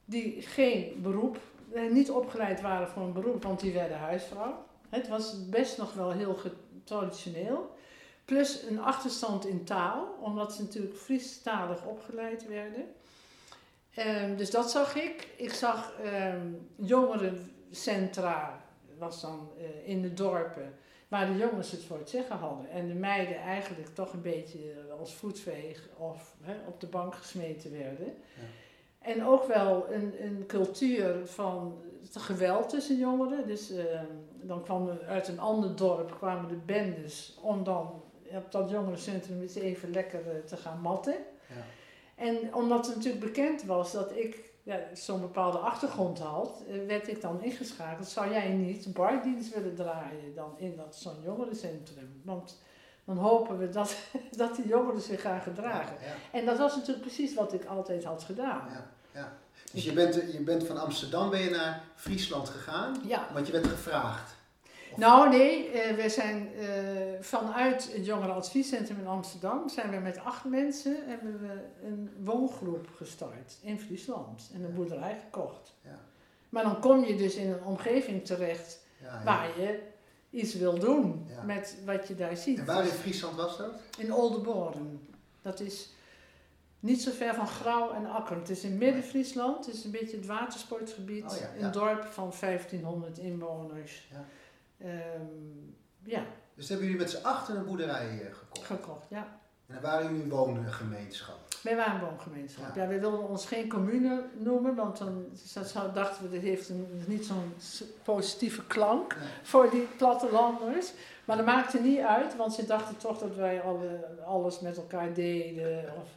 [0.04, 1.38] die geen beroep,
[1.72, 4.64] eh, niet opgeleid waren voor een beroep, want die werden huisvrouw.
[4.88, 6.34] Het was best nog wel heel
[6.84, 7.74] traditioneel.
[8.24, 12.84] Plus een achterstand in taal, omdat ze natuurlijk Friestalig opgeleid werden.
[13.94, 15.28] Ehm, dus dat zag ik.
[15.36, 18.64] Ik zag ehm jongerencentra,
[18.98, 20.74] was dan eh, in de dorpen,
[21.08, 22.70] waar de jongens het voor het zeggen hadden.
[22.70, 26.34] En de meiden eigenlijk toch een beetje als voetveeg of
[26.66, 28.14] op de bank gesmeten werden.
[29.00, 33.46] En ook wel een, een cultuur van het geweld tussen jongeren.
[33.46, 34.06] Dus ehm,
[34.42, 39.40] dan kwam er uit een ander dorp kwamen de bendes om dan op dat jongerencentrum
[39.40, 41.16] eens even lekker eh, te gaan matten.
[41.48, 41.64] Ja.
[42.14, 47.08] En omdat het natuurlijk bekend was dat ik ja, zo'n bepaalde achtergrond had, eh, werd
[47.08, 48.08] ik dan ingeschakeld.
[48.08, 52.20] Zou jij niet bardienst willen draaien dan in dat zo'n jongerencentrum?
[52.24, 52.60] Want
[53.14, 53.96] dan hopen we dat,
[54.36, 55.96] dat die jongeren zich gaan gedragen.
[56.00, 58.68] Ja, En dat was natuurlijk precies wat ik altijd had gedaan.
[58.72, 59.32] ja, ja.
[59.72, 63.26] Dus je bent, je bent van Amsterdam ben je naar Friesland gegaan, Ja.
[63.32, 64.34] want je werd gevraagd.
[64.92, 66.66] Of- Nou nee, eh, we zijn eh,
[67.20, 73.56] vanuit het jongerenadviescentrum in Amsterdam zijn we met acht mensen hebben we een woongroep gestart
[73.62, 75.72] in Friesland en een boerderij gekocht.
[75.82, 75.98] Ja.
[76.48, 78.78] Maar dan kom je dus in een omgeving terecht
[79.24, 79.80] waar je
[80.30, 81.42] iets wil doen Ja.
[81.42, 82.58] met wat je daar ziet.
[82.58, 83.70] En waar in Friesland was dat?
[83.98, 85.08] In Oldenboren.
[85.42, 85.92] Dat is
[86.80, 88.36] niet zo ver van Grauw en Akker.
[88.36, 89.66] Het is in Midden-Friesland.
[89.66, 91.24] Het is een beetje het watersportgebied.
[91.24, 91.64] Oh ja, ja.
[91.66, 94.08] Een dorp van 1500 inwoners.
[94.10, 94.24] Ja.
[94.78, 95.22] Ehm,
[96.02, 96.24] ja,
[96.54, 98.66] Dus hebben jullie met z'n achter een boerderij eh, gekocht.
[98.66, 99.38] gekocht, ja.
[99.66, 101.38] En dan waren jullie een woongemeenschap.
[101.62, 102.74] Wij waren een woongemeenschap.
[102.74, 102.82] Ja.
[102.82, 102.88] Ja.
[102.88, 107.04] we wilden ons geen commune noemen, want dan dat zou- dachten we, dit heeft een,
[107.06, 107.54] niet zo'n
[108.02, 109.28] positieve klank Nee.
[109.42, 110.92] voor die plattelanders.
[111.24, 115.14] Maar dat maakte niet uit, want ze dachten toch dat wij alle, alles met elkaar
[115.14, 115.84] deden.
[116.02, 116.08] Of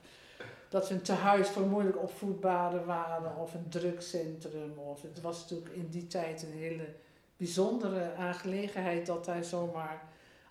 [0.69, 4.77] dat we een tehuis voor moeilijk opvoedbaren waren, of een drugscentrum.
[4.77, 6.85] Of het was natuurlijk in die tijd een hele
[7.37, 10.01] bijzondere aangelegenheid dat daar zomaar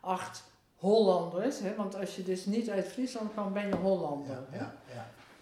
[0.01, 0.45] acht
[0.77, 4.39] Hollanders, hè, want als je dus niet uit Friesland kwam, ben je Hollander.
[4.53, 4.75] Ja.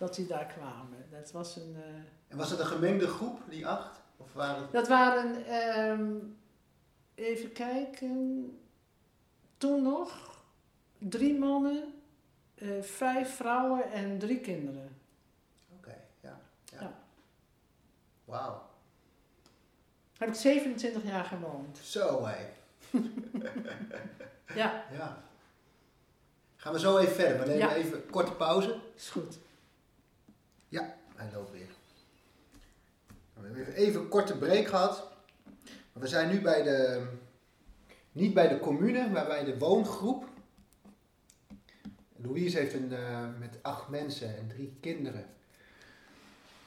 [0.00, 1.06] Dat die daar kwamen.
[1.10, 1.76] Dat was een.
[1.76, 1.94] eh,
[2.28, 4.00] En was het een gemengde groep, die acht?
[4.16, 4.72] Of waren het...
[4.72, 6.14] dat waren, ehm,
[7.14, 8.58] even kijken,
[9.56, 10.38] toen nog
[10.98, 11.94] drie mannen,
[12.54, 14.96] eh, vijf vrouwen en drie kinderen.
[15.76, 16.40] Oké, ja.
[16.64, 16.80] ja.
[16.80, 16.92] Ja.
[18.24, 18.62] Wauw.
[20.18, 21.78] Heb ik 27 jaar gewoond.
[21.78, 22.46] Zo hé.
[24.54, 25.22] Ja, Ja.
[26.56, 27.38] Gaan we zo even verder.
[27.38, 27.74] We nemen Ja.
[27.74, 28.80] even een korte pauze.
[28.96, 29.38] is goed.
[30.70, 31.68] Hij loopt weer.
[33.34, 35.08] We hebben even- een korte break gehad.
[35.92, 37.06] We zijn nu bij de,
[38.12, 40.28] niet bij de commune, maar bij de woongroep.
[42.16, 45.26] Louise heeft een, eh, met acht mensen en drie kinderen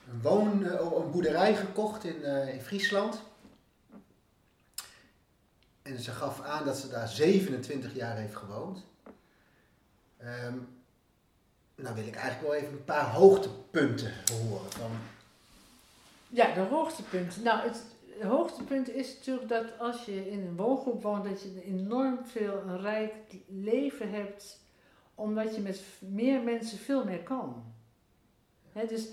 [0.09, 3.21] een, woon, eh, een boerderij gekocht in, eh, in Friesland.
[5.81, 8.85] En ze gaf aan dat ze daar 27 jaar heeft gewoond.
[10.17, 10.57] Ehm,
[11.83, 14.71] nou wil ik eigenlijk wel even een paar hoogtepunten horen.
[14.71, 14.91] Van,
[16.27, 17.43] Ja, de hoogtepunt.
[17.43, 17.83] Nou, het
[18.21, 22.81] hoogtepunt is natuurlijk dat als je in een woongroep woont, dat je enorm veel een
[22.81, 23.13] rijk
[23.47, 24.59] leven hebt,
[25.15, 27.63] omdat je met meer mensen veel meer kan.
[28.71, 29.07] Hè, dus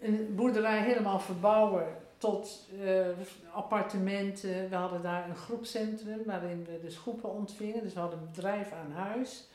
[0.00, 1.86] een boerderij helemaal verbouwen
[2.18, 3.06] tot eh,
[3.52, 4.68] appartementen.
[4.68, 7.82] We hadden daar een groepcentrum waarin we dus groepen ontvingen.
[7.82, 9.48] Dus we hadden een bedrijf aan huis.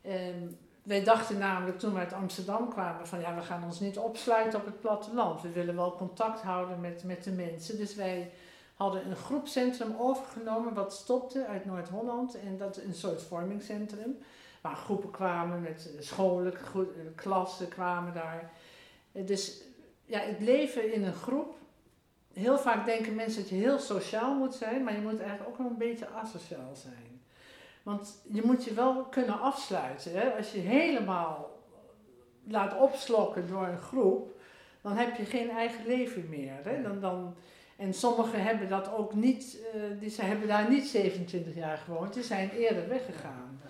[0.00, 0.58] En
[0.88, 4.58] wij dachten namelijk toen we uit Amsterdam kwamen van ja, we gaan ons niet opsluiten
[4.58, 5.42] op het platteland.
[5.42, 7.76] We willen wel contact houden met, met de mensen.
[7.76, 8.30] Dus wij
[8.74, 12.40] hadden een groepcentrum overgenomen wat stopte uit Noord-Holland.
[12.40, 14.18] En dat een soort vormingscentrum.
[14.60, 16.80] Waar groepen kwamen met scholen, eh,
[17.14, 18.50] klassen kwamen daar.
[19.12, 19.62] Eh, Dus
[20.04, 21.56] ja, het leven in een groep.
[22.32, 25.58] Heel vaak denken mensen dat je heel sociaal moet zijn, maar je moet eigenlijk ook
[25.58, 27.07] wel een beetje asociaal zijn.
[27.88, 30.12] Want je moet je wel kunnen afsluiten.
[30.12, 30.34] Hè?
[30.36, 31.58] Als je helemaal
[32.44, 34.40] laat opslokken door een groep,
[34.82, 36.52] dan heb je geen eigen leven meer.
[36.62, 36.82] Hè?
[36.82, 37.34] Dan, dan,
[37.76, 42.14] en sommigen hebben dat ook niet, eh, die, ze hebben daar niet 27 jaar gewoond,
[42.14, 43.60] die zijn eerder weggegaan.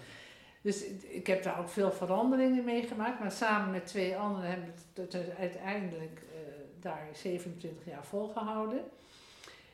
[0.63, 5.01] Dus ik- heb daar ook veel veranderingen meegemaakt, maar samen met twee anderen hebben we
[5.03, 6.39] het het uiteindelijk eh,
[6.81, 8.81] daar 27 jaar volgehouden.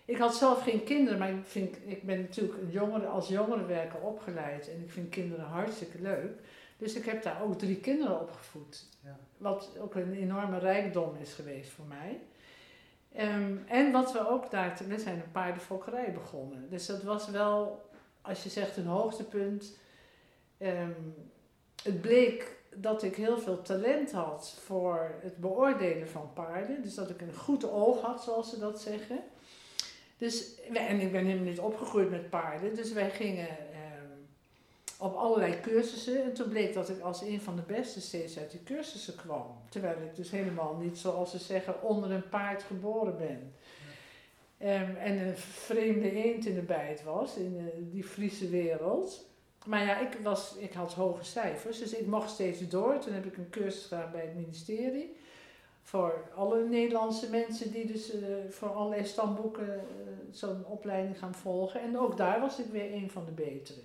[0.04, 4.00] Ik had zelf geen kinderen, maar ik, vind, ik ben natuurlijk een jongere, als jongerenwerker
[4.00, 6.32] opgeleid en ik vind kinderen hartstikke leuk.
[6.76, 8.88] Dus ik heb daar ook drie kinderen opgevoed.
[9.04, 9.18] Ja.
[9.36, 12.20] Wat ook een enorme rijkdom is geweest voor mij.
[13.12, 16.70] Ehm, en wat we ook daar, we zijn een paardenfokkerij begonnen.
[16.70, 17.88] Dus dat was wel,
[18.20, 19.78] als je zegt een hoogtepunt.
[20.58, 20.92] Ehm,
[21.82, 26.82] het bleek dat ik heel veel talent had voor het beoordelen van paarden.
[26.82, 29.18] Dus dat ik een goed oog had, zoals ze dat zeggen.
[30.16, 34.18] Dus, en ik ben helemaal niet opgegroeid met paarden, dus wij gingen ehm,
[34.98, 36.24] op allerlei cursussen.
[36.24, 39.46] En toen bleek dat ik als een van de beste steeds uit die cursussen kwam.
[39.68, 43.54] Terwijl ik dus helemaal niet, zoals ze zeggen, onder een paard geboren ben.
[44.58, 49.26] Ehm, en een vreemde eend in de bijt was, in eh, die Friese wereld.
[49.64, 52.98] Maar ja, ik, was, ik had hoge cijfers, dus ik mocht steeds door.
[52.98, 55.16] Toen heb ik een cursus gedaan bij het ministerie.
[55.84, 59.80] Voor alle Nederlandse mensen die dus uh, voor allerlei stamboeken uh,
[60.30, 61.80] zo'n opleiding gaan volgen.
[61.80, 63.80] En ook daar was ik weer een van de betere.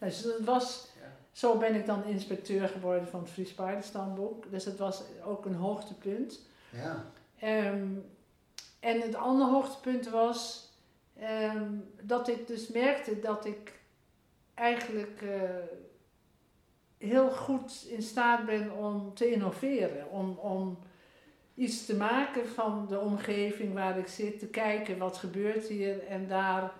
[0.00, 1.12] Nou, dus dat was, ja.
[1.32, 4.50] zo ben ik dan inspecteur geworden van het Fries Paardenstamboek.
[4.50, 6.40] Dus dat was ook een hoogtepunt.
[6.70, 7.04] Ja.
[7.68, 8.04] Um,
[8.80, 10.70] en het andere hoogtepunt was
[11.54, 13.80] um, dat ik dus merkte dat ik
[14.54, 15.40] eigenlijk uh,
[16.98, 20.10] heel goed in staat ben om te innoveren.
[20.10, 20.78] Om, om
[21.54, 26.28] iets te maken van de omgeving waar ik zit, te kijken wat gebeurt hier en
[26.28, 26.72] daar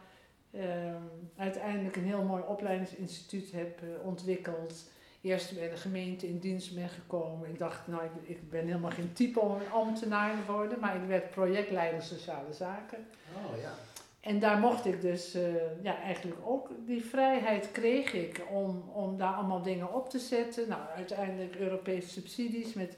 [0.55, 4.91] um, uiteindelijk een heel mooi opleidingsinstituut heb uh, ontwikkeld.
[5.21, 7.49] Eerst bij de gemeente in dienst ben gekomen.
[7.49, 10.97] Ik dacht, nou, ik, ik ben helemaal geen type om een ambtenaar te worden, maar
[10.97, 12.99] ik werd projectleider sociale zaken.
[13.35, 13.73] Oh ja.
[14.21, 15.43] En daar mocht ik dus, uh,
[15.83, 20.69] ja, eigenlijk ook die vrijheid kreeg ik om, om daar allemaal dingen op te zetten.
[20.69, 22.97] Nou, uiteindelijk Europese subsidies met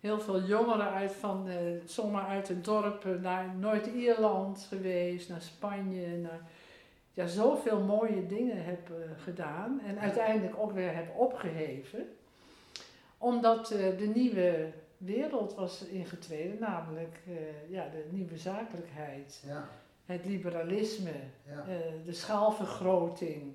[0.00, 6.16] heel veel jongeren uit van, uh, zomaar uit het dorp naar Noord-Ierland geweest, naar Spanje,
[6.16, 6.40] naar
[7.12, 12.06] ja, zoveel mooie dingen heb uh, gedaan en uiteindelijk ook weer heb opgeheven.
[13.18, 17.18] Omdat uh, de nieuwe wereld was ingetreden, namelijk
[17.68, 19.68] ja, de nieuwe zakelijkheid, ja.
[20.06, 21.12] het liberalisme,
[21.46, 21.64] ja.
[22.04, 23.52] de schaalvergroting.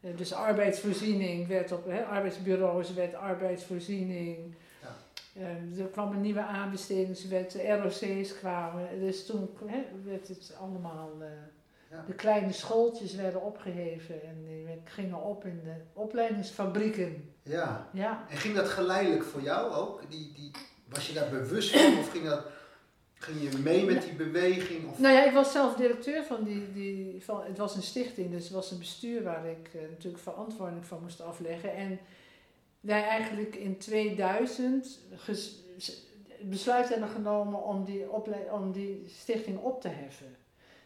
[0.00, 4.54] dus arbeidsvoorziening werd op, hè, arbeidsbureaus werd arbeidsvoorziening.
[5.38, 9.00] Uh, er kwam een nieuwe aanbestedingswet, de ROC's kwamen.
[9.00, 9.50] Dus toen
[10.04, 11.26] werd het allemaal uh,
[12.06, 17.34] de kleine schooltjes werden opgeheven en die gingen op in de opleidingsfabrieken.
[17.42, 17.88] Ja.
[17.92, 18.26] ja.
[18.30, 20.10] En ging dat geleidelijk voor jou ook?
[20.10, 20.50] Die, die,
[20.88, 22.46] was je daar bewust van of ging, dat,
[23.14, 24.90] ging je mee met die beweging?
[24.90, 24.98] Of?
[24.98, 28.44] Nou ja, ik was zelf directeur van die, die van, het was een stichting, dus
[28.44, 31.74] het was een bestuur waar ik uh, natuurlijk verantwoording van moest afleggen.
[31.74, 31.98] En
[32.86, 35.62] wij eigenlijk in 2000 ges,
[36.40, 38.10] besluit hebben genomen om die,
[38.52, 40.36] om die stichting op te heffen.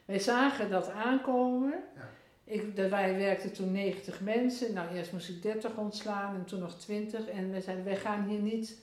[0.04, 1.74] Wij zagen dat aankomen.
[1.96, 2.08] Ja.
[2.44, 4.72] Ik, dat wij werkten toen 90 mensen.
[4.72, 7.28] Nou, eerst moest ik 30 ontslaan en toen nog 20.
[7.28, 8.78] En we zeiden, wij gaan hier niet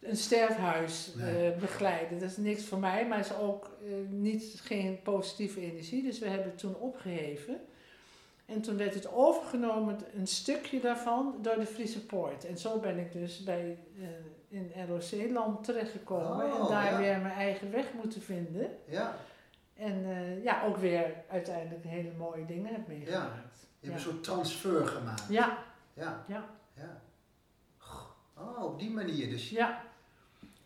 [0.00, 1.52] een sterfhuis nee.
[1.52, 2.18] uh, begeleiden.
[2.18, 6.02] Dat is niks voor mij, maar is ook uh, niet, geen positieve energie.
[6.02, 7.60] Dus we hebben het toen opgeheven.
[8.46, 12.44] En toen werd het overgenomen, een stukje daarvan, door de Friese Poort.
[12.44, 14.06] En zo ben ik dus bij, uh,
[14.48, 16.52] in ROC-land terechtgekomen.
[16.52, 16.98] Oh, en daar ja.
[16.98, 18.70] weer mijn eigen weg moeten vinden.
[18.86, 19.14] Ja.
[19.74, 23.30] En uh, ja, ook weer uiteindelijk hele mooie dingen heb meegemaakt.
[23.30, 23.42] Ja,
[23.80, 25.24] je hebt een soort transfer gemaakt.
[25.28, 25.58] Ja.
[25.94, 26.24] Ja.
[26.26, 26.44] ja.
[26.74, 27.00] ja.
[28.38, 29.30] Oh, op die manier.
[29.30, 29.82] Dus, ja.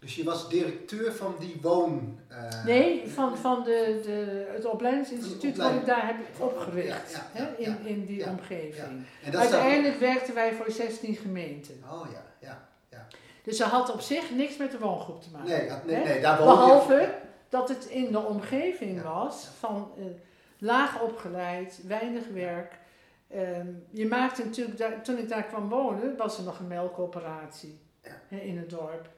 [0.01, 2.19] Dus je was directeur van die woon...
[2.31, 7.13] Uh, nee, van, van de, de, het opleidingsinstituut wat ik daar heb opgericht.
[7.13, 9.05] Ja, ja, hè, in, in die omgeving.
[9.25, 10.09] En Uiteindelijk dat...
[10.09, 11.83] werkten wij voor 16 gemeenten.
[11.91, 13.07] Oh ja, ja, ja.
[13.43, 15.49] Dus ze had op zich niks met de woongroep te maken.
[15.49, 16.95] Nee, dat, nee, nee daar Behalve...
[16.95, 20.05] Je dat het in de omgeving was van uh,
[20.59, 22.79] laag opgeleid, weinig werk.
[23.35, 27.81] Um, je maakte natuurlijk, daar, toen ik daar kwam wonen, was er nog een melkoperatie
[28.29, 29.09] in het dorp.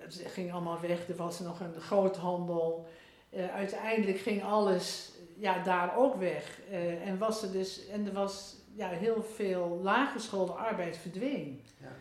[0.00, 2.88] Het ging allemaal weg, er was nog een groothandel.
[3.30, 6.58] Uh, uiteindelijk ging alles ja, daar ook weg.
[6.70, 11.62] Uh, en, was er dus, en er was ja, heel veel laaggeschoolde arbeid verdween.
[11.80, 11.92] Ja.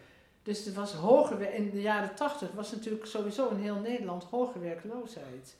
[0.43, 4.59] Dus er was hoge, in de jaren tachtig was natuurlijk sowieso in heel Nederland hoge
[4.59, 5.55] werkloosheid.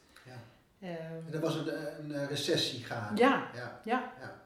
[0.82, 1.68] Um, er was een,
[2.00, 3.22] een recessie gaande.
[3.22, 3.82] Ja, ja.
[3.84, 4.14] ja.
[4.20, 4.42] ja.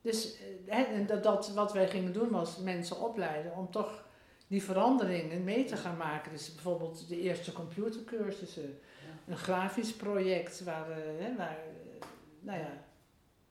[0.00, 4.04] Dus he, dat, dat, wat wij gingen doen was mensen opleiden om toch
[4.52, 6.32] die veranderingen mee te gaan maken.
[6.32, 9.32] Dus bijvoorbeeld de eerste computercursussen, ja.
[9.32, 12.02] een grafisch project waar, uh, waar uh,
[12.40, 12.84] nou ja,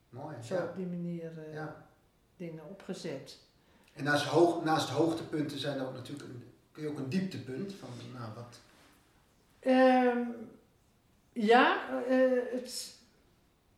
[0.10, 1.86] Mooi, zo op die manier uh, ja.
[2.38, 3.40] dingen opgezet.
[3.94, 7.74] En naast, hoog, naast hoogtepunten zijn er ook natuurlijk een, kun je ook een dieptepunt
[7.74, 8.60] van, nou wat?
[9.62, 10.50] Um,
[11.34, 12.96] ja, uh, het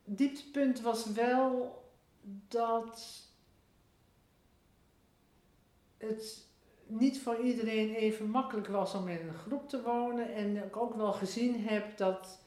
[0.03, 1.83] dieptepunt was wel
[2.47, 3.21] dat
[5.97, 6.51] het
[6.87, 10.33] niet voor iedereen even makkelijk was om in een groep te wonen.
[10.33, 12.39] En ik ook wel gezien heb dat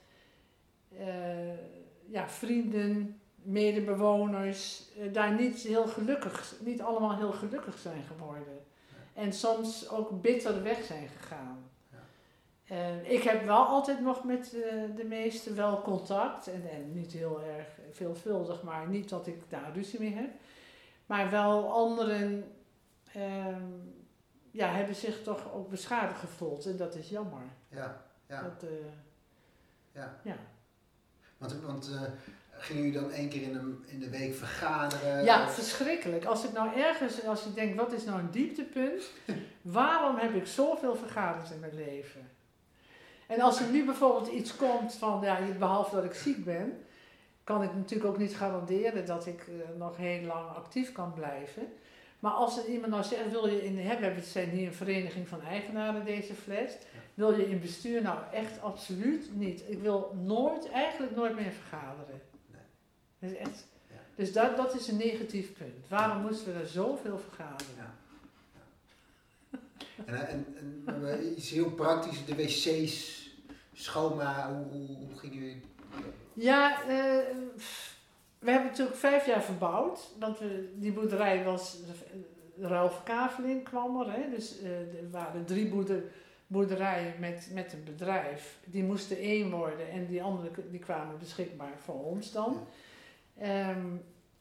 [0.93, 1.59] uh,
[2.07, 8.65] ja, vrienden, medebewoners uh, daar niet heel gelukkig, niet allemaal heel gelukkig zijn geworden.
[9.15, 11.71] En soms ook bitter weg zijn gegaan.
[13.03, 16.47] Ik heb wel altijd nog met eh, de meesten wel contact.
[16.47, 20.31] En, en niet heel erg veelvuldig, maar niet dat ik daar ruzie mee heb.
[21.07, 22.53] Maar wel anderen
[23.13, 23.63] ehm,
[24.57, 26.67] ja, hebben zich toch ook beschadigd gevoeld.
[26.67, 27.43] En dat is jammer.
[27.69, 28.69] Ja, ja, Dat, eh,
[29.93, 30.21] ja.
[30.23, 30.37] ja.
[31.39, 32.03] Want, want eh,
[32.51, 35.25] gingen jullie dan één keer in de, in de week vergaderen?
[35.25, 36.25] Ja, Of- verschrikkelijk.
[36.25, 39.03] Als ik nou ergens, als ik denk, wat is nou een dieptepunt?
[39.63, 42.31] Waarom heb ik zoveel vergaderd in mijn leven?
[43.27, 46.85] En als er nu bijvoorbeeld iets komt van, ja, behalve dat ik ziek ben,
[47.45, 51.63] kan ik natuurlijk ook niet garanderen dat ik eh, nog heel lang actief kan blijven.
[52.19, 54.75] Maar als er iemand nou zegt, wil je in, hè, we hebben- zijn hier een
[54.75, 56.73] vereniging van eigenaren deze fles,
[57.15, 59.63] wil je in bestuur nou echt absoluut niet.
[59.67, 62.21] Ik wil nooit, eigenlijk nooit meer vergaderen.
[62.51, 62.61] Nee.
[63.19, 63.95] Dat is echt, Ja.
[64.15, 65.89] dus dat, dat is een negatief punt.
[65.89, 67.75] Waarom moesten we er zoveel vergaderen?
[67.77, 67.95] Ja.
[70.05, 70.47] En,
[70.87, 73.25] en, iets heel praktisch, de wc's
[73.73, 75.61] schoonmaken, hoe, hoe, hoe gingen jullie?
[76.33, 77.37] Ja, eh,
[78.39, 80.13] we hebben natuurlijk vijf jaar verbouwd.
[80.19, 81.79] Want we, die boerderij was,
[82.55, 84.13] de ruilverkaveling kwam er.
[84.13, 86.03] Hè, dus eh, er waren drie boerder,
[86.47, 88.59] boerderijen met, met een bedrijf.
[88.65, 92.67] Die moesten één worden en die andere die kwamen beschikbaar voor ons dan.
[93.39, 93.87] Ehm,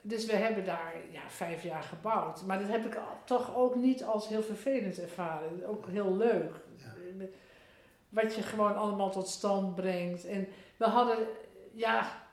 [0.01, 2.45] dus we hebben daar ja, vijf jaar gebouwd.
[2.45, 5.67] Maar dat heb ik toch ook niet als heel vervelend ervaren.
[5.67, 6.53] Ook heel leuk.
[6.75, 7.25] Ja.
[8.09, 10.25] Wat je gewoon allemaal tot stand brengt.
[10.25, 11.17] En we hadden,
[11.71, 12.24] ja,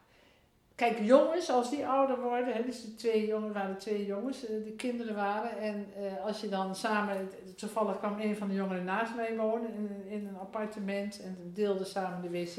[0.83, 4.65] kijk, jongens, als die ouder worden, hè, dus die twee jongens waren twee jongens, eh,
[4.65, 5.59] die kinderen waren.
[5.59, 9.75] En eh, als je dan samen, toevallig kwam een van de jongeren naast mij wonen
[9.75, 12.57] in, in een appartement en deelden samen de wc.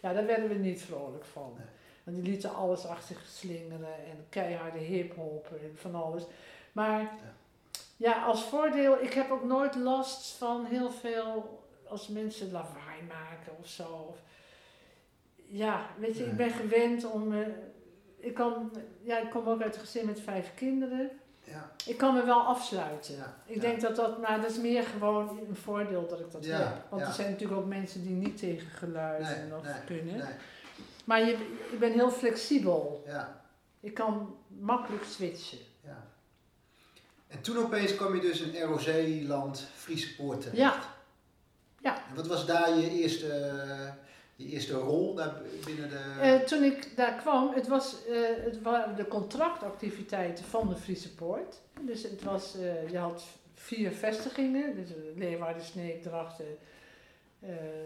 [0.00, 1.52] Ja, daar werden we niet vrolijk van.
[1.56, 1.66] Nee.
[2.04, 6.22] Want die lieten alles achter zich slingeren en keiharde hip-hop en van alles.
[6.72, 7.12] Maar
[7.96, 13.52] ja, als voordeel, ik heb ook nooit last van heel veel als mensen lawaai maken
[13.60, 14.14] of zo.
[15.46, 17.32] Ja, weet je, ik ben gewend om.
[17.32, 17.46] eh,
[18.18, 18.72] ik, kan,
[19.02, 21.10] ja, ik kom ook uit een gezin met vijf kinderen.
[21.44, 23.14] Ja, Ik kan me wel afsluiten.
[23.16, 26.44] Ja, Ik denk dat dat, maar dat is meer gewoon een voordeel dat ik dat
[26.46, 26.84] heb.
[26.90, 30.16] Want er zijn natuurlijk ook mensen die niet tegen geluid nee, en nee, kunnen.
[30.16, 30.34] nee,
[31.04, 31.32] Maar je,
[31.70, 33.02] ik ben heel flexibel.
[33.06, 33.42] ja,
[33.80, 35.58] Ik kan makkelijk switchen.
[35.80, 36.06] ja.
[37.28, 40.58] En toen opeens kwam je dus in ROC-land Friese Poort terecht.
[40.58, 40.74] Ja.
[41.80, 41.96] Ja.
[42.08, 43.52] En wat was daar je eerste,
[44.36, 46.20] je eerste rol daar binnen de...
[46.20, 51.14] Eh, toen ik daar kwam, het, was, eh, het waren de contractactiviteiten van de Friese
[51.14, 51.60] Poort.
[51.80, 53.24] Dus het was, eh, je had
[53.54, 56.58] vier vestigingen, dus Leeuwarden, Sneek, Drachten,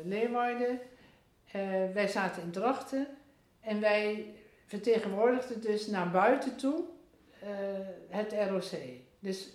[0.05, 0.80] Leeuwarden.
[1.94, 3.07] Wij zaten in Drachten
[3.61, 4.34] en wij
[4.66, 6.84] vertegenwoordigden dus naar buiten toe
[8.09, 8.80] het ROC.
[9.18, 9.49] Dus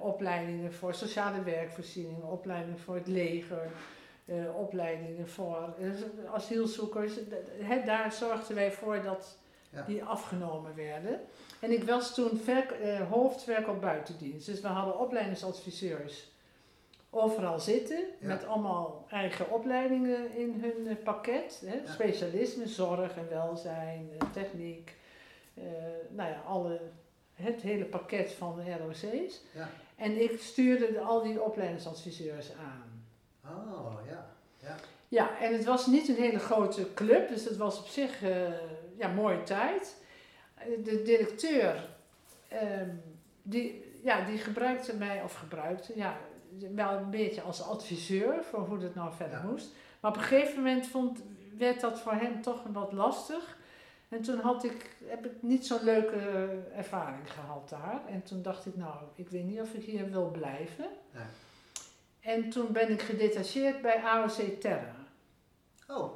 [0.00, 3.70] opleidingen voor sociale werkvoorzieningen, opleidingen voor het leger,
[4.26, 7.12] eh, opleidingen voor eh, asielzoekers.
[7.84, 9.38] Daar zorgden wij voor dat
[9.70, 9.82] Ja.
[9.82, 11.20] die afgenomen werden.
[11.60, 14.46] En ik was toen eh, hoofdwerk op buitendienst.
[14.46, 16.30] Dus we hadden opleidingsadviseurs
[17.10, 17.98] overal zitten.
[18.20, 18.26] Ja.
[18.26, 21.62] Met allemaal eigen opleidingen in hun pakket.
[21.66, 21.92] Hè, Ja.
[21.92, 24.94] Specialisme, zorg en welzijn, techniek.
[26.08, 26.80] nou ja, alle,
[27.34, 29.40] het hele pakket van de ROC's.
[29.54, 29.68] Ja.
[29.96, 32.85] En ik stuurde de- al die opleidingsadviseurs aan.
[33.50, 34.26] Oh, ja.
[34.58, 34.74] ja.
[35.08, 38.30] Ja, en het was niet een hele grote club, dus het was op zich eh
[38.98, 39.96] ja, mooie tijd.
[40.84, 41.88] De directeur,
[42.48, 42.88] ehm,
[43.42, 46.16] die, ja, die gebruikte mij, of gebruikte, ja,
[46.74, 49.44] wel een beetje als adviseur voor hoe het nou verder Ja.
[49.44, 49.68] moest.
[50.00, 51.22] Maar op een gegeven moment vond,
[51.58, 53.56] werd dat voor hem toch wat lastig.
[54.08, 56.18] En toen had ik, heb ik niet zo'n leuke
[56.74, 58.00] ervaring gehad daar.
[58.08, 60.86] En toen dacht ik, nou, ik weet niet of ik hier wil blijven.
[61.10, 61.24] Nee.
[62.26, 64.94] En toen ben ik gedetacheerd bij AOC Terra
[65.88, 66.12] Oh,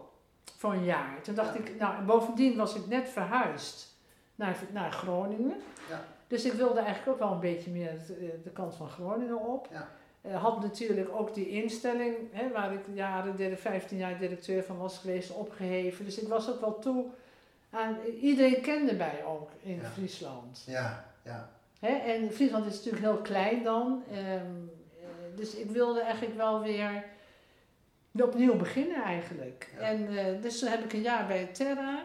[0.56, 1.22] voor een jaar.
[1.22, 1.60] Toen dacht Ja.
[1.60, 3.96] ik, nou, en bovendien was ik net verhuisd
[4.34, 5.56] naar, naar Groningen.
[5.88, 6.04] Ja.
[6.26, 9.68] Dus ik wilde eigenlijk ook wel een beetje meer de, de kant van Groningen op.
[9.72, 9.88] Ja.
[10.20, 14.78] Eh, had natuurlijk ook die instelling, hè, waar ik jaren, de 15 jaar directeur van
[14.78, 16.04] was geweest, opgeheven.
[16.04, 17.04] Dus ik was ook wel toe
[17.70, 19.82] aan, iedereen kende mij ook in.
[19.92, 20.62] Friesland.
[20.66, 21.50] ja, ja.
[21.80, 21.92] Hè?
[21.92, 24.02] En Friesland is natuurlijk heel klein dan.
[24.10, 24.40] eh,
[25.36, 27.04] dus ik wilde eigenlijk wel weer
[28.12, 29.68] opnieuw beginnen eigenlijk.
[29.78, 29.80] Ja.
[29.80, 32.04] En eh, dus toen heb ik een jaar bij Terra.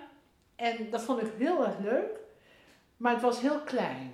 [0.55, 2.19] En dat vond ik heel erg leuk.
[2.97, 4.13] Maar het was heel klein,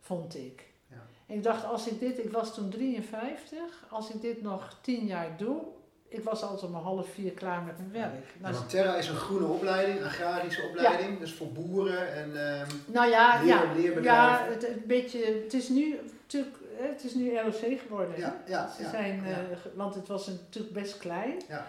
[0.00, 0.64] vond ik.
[0.90, 0.96] Ja.
[1.26, 5.06] En ik dacht, als ik dit, ik was toen 53, als ik dit nog tien
[5.06, 5.62] jaar doe,
[6.08, 8.24] ik was altijd om half vier klaar met mijn werk.
[8.26, 12.68] Ja, Nou, want Terra is een groene opleiding, agrarische opleiding, dus voor boeren en ehm,
[12.86, 13.42] nou ja,
[13.74, 18.18] leer- ja, ja het, beetje, het is nu natuurlijk, het is nu ROC geworden.
[18.18, 19.30] Ja, ja, Ze zijn, ja.
[19.30, 21.40] eh, want het was natuurlijk best klein.
[21.48, 21.66] Ja.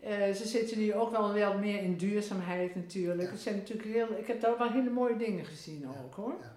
[0.00, 3.22] Eh, ze zitten nu ook wel wel meer in duurzaamheid natuurlijk.
[3.22, 3.30] Ja.
[3.30, 6.34] Het zijn natuurlijk heel, ik heb daar wel hele mooie dingen gezien ook hoor.
[6.40, 6.52] Ja,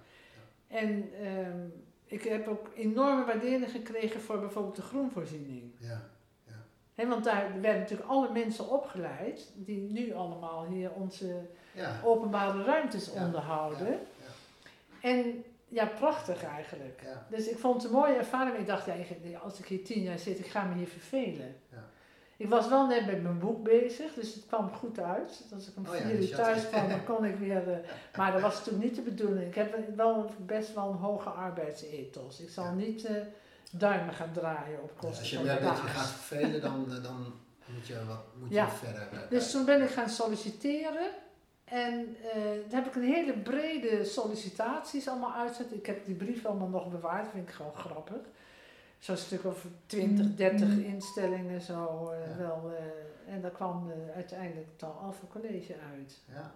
[0.78, 1.58] En ehm,
[2.06, 5.72] ik heb ook enorme waardering gekregen voor bijvoorbeeld de groenvoorziening.
[5.78, 6.10] Ja,
[6.96, 11.36] Hè, want daar werden natuurlijk alle mensen opgeleid die nu allemaal hier onze
[12.04, 13.88] openbare ruimtes onderhouden.
[13.90, 17.02] ja, En ja, prachtig eigenlijk.
[17.04, 17.26] ja.
[17.30, 18.58] Dus ik vond het een mooie ervaring.
[18.58, 21.56] Ik dacht, ja, als ik hier tien jaar zit, ik ga me hier vervelen.
[21.72, 21.90] Ja.
[22.38, 25.38] Ik was wel net met mijn boek bezig, dus het kwam goed uit.
[25.42, 27.72] Dus als ik om Oh vier dus uur thuis kwam, dan kon ik weer...
[27.72, 29.48] eh, maar dat was toen niet de bedoeling.
[29.48, 32.40] Ik heb wel best wel een hoge arbeidsethos.
[32.40, 33.16] Ik zal niet eh,
[33.72, 37.04] duimen gaan draaien op kosten Als je van merkt dat je gaat vervelen, dan, eh,
[37.04, 37.34] dan
[37.66, 39.28] moet je, wat, moet je verder.
[39.30, 41.10] Dus toen ben ik gaan solliciteren.
[41.72, 45.74] En eh daar heb ik een hele brede sollicitaties allemaal uitgezet.
[45.74, 48.18] Ik heb die brief allemaal nog bewaard, vind ik gewoon grappig.
[49.00, 52.38] Zo'n stuk of 20, 30 instellingen zo eh, Ja.
[52.38, 52.72] wel.
[52.78, 56.18] eh, en daar kwam uiteindelijk het Alpha College uit.
[56.34, 56.52] Ja.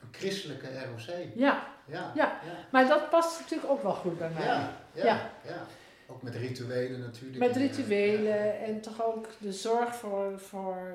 [0.00, 1.26] Een christelijke ROC.
[1.34, 2.12] Ja, Ja.
[2.14, 2.38] Ja.
[2.70, 4.44] Maar dat past natuurlijk ook wel goed bij mij.
[4.44, 4.70] Ja.
[4.92, 5.30] Ja.
[5.46, 5.66] Ja.
[6.06, 7.38] Ook met rituelen natuurlijk.
[7.38, 10.94] Met En, rituelen en toch ook de zorg voor, voor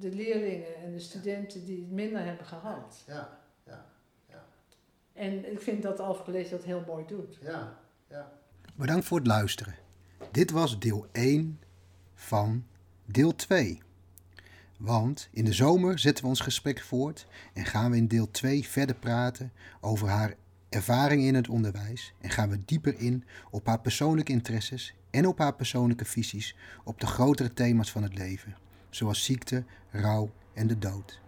[0.00, 3.04] de leerlingen en de studenten die het minder hebben gehad.
[3.06, 3.38] Ja.
[5.12, 7.38] En ik vind dat College dat heel mooi doet.
[7.42, 7.78] Ja.
[8.08, 8.32] Ja.
[8.74, 9.74] Bedankt voor het luisteren.
[10.30, 11.60] Dit was deel 1
[12.14, 12.66] van
[13.06, 13.82] deel 2.
[14.76, 18.68] Want in de zomer zetten we ons gesprek voort en gaan we in deel 2
[18.68, 20.34] verder praten over haar
[20.68, 25.38] ervaring in het onderwijs en gaan we dieper in op haar persoonlijke interesses en op
[25.38, 28.56] haar persoonlijke visies op de grotere thema's van het leven,
[28.90, 31.20] zoals ziekte, rouw en de dood.